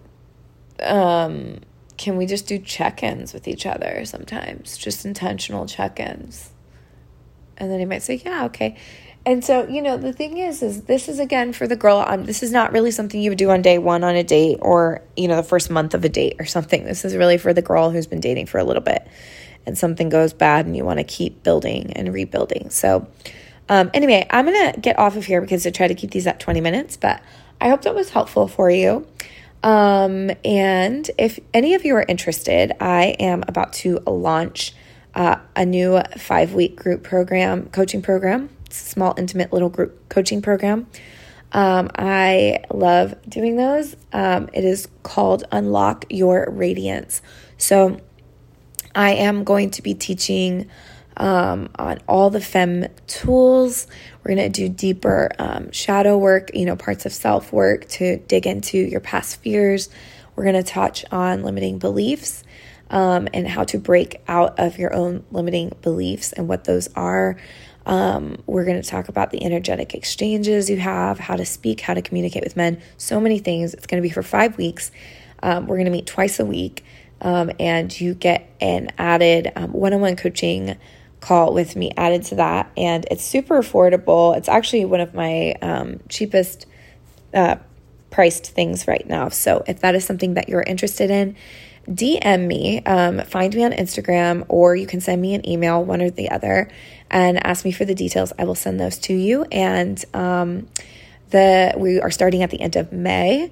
um, 0.81 1.59
can 2.01 2.17
we 2.17 2.25
just 2.25 2.47
do 2.47 2.57
check 2.57 3.03
ins 3.03 3.31
with 3.31 3.47
each 3.47 3.67
other 3.67 4.03
sometimes? 4.05 4.75
Just 4.75 5.05
intentional 5.05 5.67
check 5.67 5.99
ins. 5.99 6.49
And 7.57 7.71
then 7.71 7.79
he 7.79 7.85
might 7.85 8.01
say, 8.01 8.19
yeah, 8.25 8.45
okay. 8.45 8.75
And 9.23 9.45
so, 9.45 9.67
you 9.67 9.83
know, 9.83 9.97
the 9.97 10.11
thing 10.11 10.39
is, 10.39 10.63
is 10.63 10.85
this 10.85 11.07
is 11.07 11.19
again 11.19 11.53
for 11.53 11.67
the 11.67 11.75
girl. 11.75 12.03
This 12.17 12.41
is 12.41 12.51
not 12.51 12.71
really 12.71 12.89
something 12.89 13.21
you 13.21 13.29
would 13.29 13.37
do 13.37 13.51
on 13.51 13.61
day 13.61 13.77
one 13.77 14.03
on 14.03 14.15
a 14.15 14.23
date 14.23 14.57
or, 14.61 15.03
you 15.15 15.27
know, 15.27 15.35
the 15.35 15.43
first 15.43 15.69
month 15.69 15.93
of 15.93 16.03
a 16.03 16.09
date 16.09 16.37
or 16.39 16.45
something. 16.45 16.83
This 16.85 17.05
is 17.05 17.15
really 17.15 17.37
for 17.37 17.53
the 17.53 17.61
girl 17.61 17.91
who's 17.91 18.07
been 18.07 18.19
dating 18.19 18.47
for 18.47 18.57
a 18.57 18.63
little 18.63 18.81
bit 18.81 19.07
and 19.67 19.77
something 19.77 20.09
goes 20.09 20.33
bad 20.33 20.65
and 20.65 20.75
you 20.75 20.83
want 20.83 20.97
to 20.97 21.03
keep 21.03 21.43
building 21.43 21.93
and 21.93 22.11
rebuilding. 22.11 22.71
So, 22.71 23.07
um, 23.69 23.91
anyway, 23.93 24.25
I'm 24.31 24.47
going 24.47 24.73
to 24.73 24.79
get 24.79 24.97
off 24.97 25.15
of 25.15 25.25
here 25.25 25.39
because 25.39 25.67
I 25.67 25.69
try 25.69 25.87
to 25.87 25.93
keep 25.93 26.09
these 26.09 26.25
at 26.25 26.39
20 26.39 26.61
minutes, 26.61 26.97
but 26.97 27.21
I 27.61 27.69
hope 27.69 27.83
that 27.83 27.93
was 27.93 28.09
helpful 28.09 28.47
for 28.47 28.71
you. 28.71 29.05
Um, 29.63 30.31
and 30.43 31.09
if 31.17 31.39
any 31.53 31.75
of 31.75 31.85
you 31.85 31.95
are 31.95 32.05
interested, 32.07 32.73
I 32.81 33.15
am 33.19 33.43
about 33.47 33.73
to 33.73 33.99
launch 34.07 34.73
uh, 35.13 35.37
a 35.55 35.65
new 35.65 36.01
five 36.17 36.53
week 36.53 36.75
group 36.75 37.03
program, 37.03 37.69
coaching 37.69 38.01
program 38.01 38.49
small, 38.73 39.13
intimate 39.17 39.53
little 39.53 39.69
group 39.69 40.09
coaching 40.09 40.41
program. 40.41 40.87
Um, 41.51 41.89
I 41.95 42.63
love 42.73 43.15
doing 43.27 43.57
those. 43.57 43.95
Um, 44.13 44.49
it 44.53 44.63
is 44.63 44.87
called 45.03 45.43
Unlock 45.51 46.05
Your 46.09 46.47
Radiance. 46.49 47.21
So, 47.57 47.99
I 48.93 49.11
am 49.11 49.43
going 49.43 49.71
to 49.71 49.81
be 49.81 49.93
teaching 49.93 50.69
um, 51.21 51.69
on 51.75 51.99
all 52.07 52.31
the 52.31 52.41
fem 52.41 52.87
tools. 53.05 53.85
We're 54.23 54.35
going 54.35 54.51
to 54.51 54.67
do 54.67 54.67
deeper 54.67 55.29
um, 55.37 55.71
shadow 55.71 56.17
work, 56.17 56.49
you 56.55 56.65
know, 56.65 56.75
parts 56.75 57.05
of 57.05 57.13
self 57.13 57.53
work 57.53 57.87
to 57.89 58.17
dig 58.17 58.47
into 58.47 58.77
your 58.77 58.99
past 58.99 59.37
fears. 59.37 59.89
We're 60.35 60.43
going 60.43 60.61
to 60.61 60.63
touch 60.63 61.05
on 61.11 61.43
limiting 61.43 61.77
beliefs 61.77 62.43
um, 62.89 63.27
and 63.35 63.47
how 63.47 63.65
to 63.65 63.77
break 63.77 64.19
out 64.27 64.57
of 64.59 64.79
your 64.79 64.93
own 64.95 65.23
limiting 65.31 65.77
beliefs 65.83 66.33
and 66.33 66.47
what 66.47 66.63
those 66.63 66.89
are. 66.95 67.37
Um, 67.85 68.41
we're 68.47 68.65
going 68.65 68.81
to 68.81 68.87
talk 68.87 69.07
about 69.07 69.29
the 69.29 69.43
energetic 69.43 69.93
exchanges 69.93 70.71
you 70.71 70.77
have, 70.77 71.19
how 71.19 71.35
to 71.35 71.45
speak, 71.45 71.81
how 71.81 71.93
to 71.93 72.01
communicate 72.01 72.43
with 72.43 72.57
men, 72.57 72.81
so 72.97 73.19
many 73.19 73.37
things. 73.37 73.75
It's 73.75 73.85
going 73.85 74.01
to 74.01 74.07
be 74.07 74.11
for 74.11 74.23
five 74.23 74.57
weeks. 74.57 74.91
Um, 75.43 75.67
we're 75.67 75.77
going 75.77 75.85
to 75.85 75.91
meet 75.91 76.07
twice 76.07 76.39
a 76.39 76.45
week, 76.45 76.83
um, 77.21 77.51
and 77.59 77.99
you 77.99 78.13
get 78.15 78.55
an 78.59 78.89
added 78.97 79.51
one 79.55 79.93
on 79.93 80.01
one 80.01 80.15
coaching 80.15 80.77
call 81.21 81.53
with 81.53 81.75
me 81.75 81.91
added 81.95 82.23
to 82.23 82.35
that. 82.35 82.71
And 82.75 83.05
it's 83.09 83.23
super 83.23 83.61
affordable. 83.61 84.35
It's 84.35 84.49
actually 84.49 84.85
one 84.85 84.99
of 84.99 85.13
my 85.13 85.53
um, 85.61 86.01
cheapest 86.09 86.65
uh, 87.33 87.55
priced 88.09 88.47
things 88.47 88.87
right 88.87 89.07
now. 89.07 89.29
So 89.29 89.63
if 89.67 89.79
that 89.79 89.95
is 89.95 90.03
something 90.03 90.33
that 90.33 90.49
you're 90.49 90.63
interested 90.63 91.09
in, 91.09 91.37
DM 91.87 92.47
me, 92.47 92.83
um, 92.83 93.21
find 93.21 93.55
me 93.55 93.63
on 93.63 93.71
Instagram, 93.71 94.45
or 94.49 94.75
you 94.75 94.85
can 94.85 95.01
send 95.01 95.21
me 95.21 95.33
an 95.33 95.47
email, 95.47 95.83
one 95.83 96.01
or 96.01 96.11
the 96.11 96.29
other, 96.29 96.69
and 97.09 97.43
ask 97.45 97.65
me 97.65 97.71
for 97.71 97.85
the 97.85 97.95
details. 97.95 98.33
I 98.37 98.43
will 98.43 98.55
send 98.55 98.79
those 98.79 98.97
to 98.99 99.13
you. 99.13 99.45
And 99.51 100.03
um, 100.13 100.67
the 101.29 101.73
we 101.77 101.99
are 101.99 102.11
starting 102.11 102.43
at 102.43 102.51
the 102.51 102.61
end 102.61 102.75
of 102.75 102.91
May. 102.91 103.51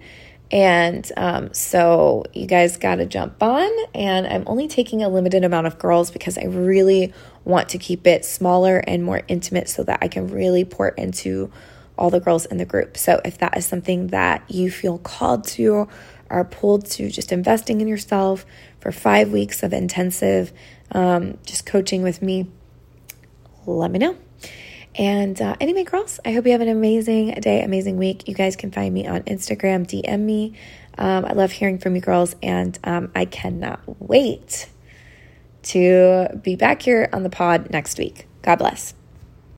And 0.52 1.10
um, 1.16 1.54
so 1.54 2.26
you 2.34 2.48
guys 2.48 2.78
got 2.78 2.96
to 2.96 3.06
jump 3.06 3.42
on. 3.42 3.70
And 3.94 4.26
I'm 4.26 4.44
only 4.48 4.68
taking 4.68 5.04
a 5.04 5.10
limited 5.10 5.44
amount 5.44 5.68
of 5.68 5.78
girls 5.78 6.10
because 6.12 6.38
I 6.38 6.46
really 6.46 7.14
want 7.46 7.70
to 7.70 7.78
keep 7.78 8.08
it 8.08 8.26
smaller 8.26 8.78
and 8.78 9.04
more 9.04 9.22
intimate 9.28 9.70
so 9.70 9.84
that 9.84 10.00
I 10.02 10.08
can 10.08 10.28
really 10.28 10.66
pour 10.66 10.90
into 10.90 11.52
all 11.98 12.10
the 12.10 12.20
girls 12.20 12.46
in 12.46 12.58
the 12.58 12.66
group. 12.66 12.98
So 12.98 13.22
if 13.24 13.38
that 13.40 13.58
is 13.58 13.66
something 13.66 14.08
that 14.08 14.44
you 14.50 14.72
feel 14.72 14.98
called 14.98 15.44
to, 15.50 15.88
are 16.30 16.46
pulled 16.46 16.86
to 16.86 17.10
just 17.10 17.32
investing 17.32 17.82
in 17.82 17.88
yourself 17.88 18.46
for 18.80 18.92
five 18.92 19.32
weeks 19.32 19.64
of 19.64 19.74
intensive 19.74 20.54
um, 20.92 21.38
just 21.46 21.66
coaching 21.66 22.02
with 22.02 22.22
me, 22.22 22.48
let 23.66 23.92
me 23.92 24.00
know. 24.00 24.16
And 24.96 25.40
uh, 25.42 25.56
anyway, 25.60 25.84
girls, 25.84 26.20
I 26.26 26.32
hope 26.32 26.46
you 26.46 26.52
have 26.52 26.62
an 26.62 26.68
amazing 26.68 27.32
day, 27.42 27.62
amazing 27.64 27.98
week. 27.98 28.28
You 28.28 28.34
guys 28.34 28.56
can 28.56 28.72
find 28.72 28.94
me 28.94 29.08
on 29.08 29.22
Instagram, 29.24 29.86
DM 29.88 30.20
me. 30.20 30.54
Um, 30.98 31.26
I 31.26 31.34
love 31.34 31.52
hearing 31.52 31.78
from 31.78 31.96
you 31.96 32.02
girls, 32.02 32.36
and 32.44 32.78
um, 32.84 33.12
I 33.16 33.26
cannot 33.26 33.82
wait 34.00 34.68
to 35.62 36.40
be 36.42 36.56
back 36.56 36.82
here 36.82 37.10
on 37.14 37.24
the 37.24 37.30
pod 37.30 37.70
next 37.70 37.98
week. 37.98 38.28
God 38.42 38.58
bless. 38.58 38.94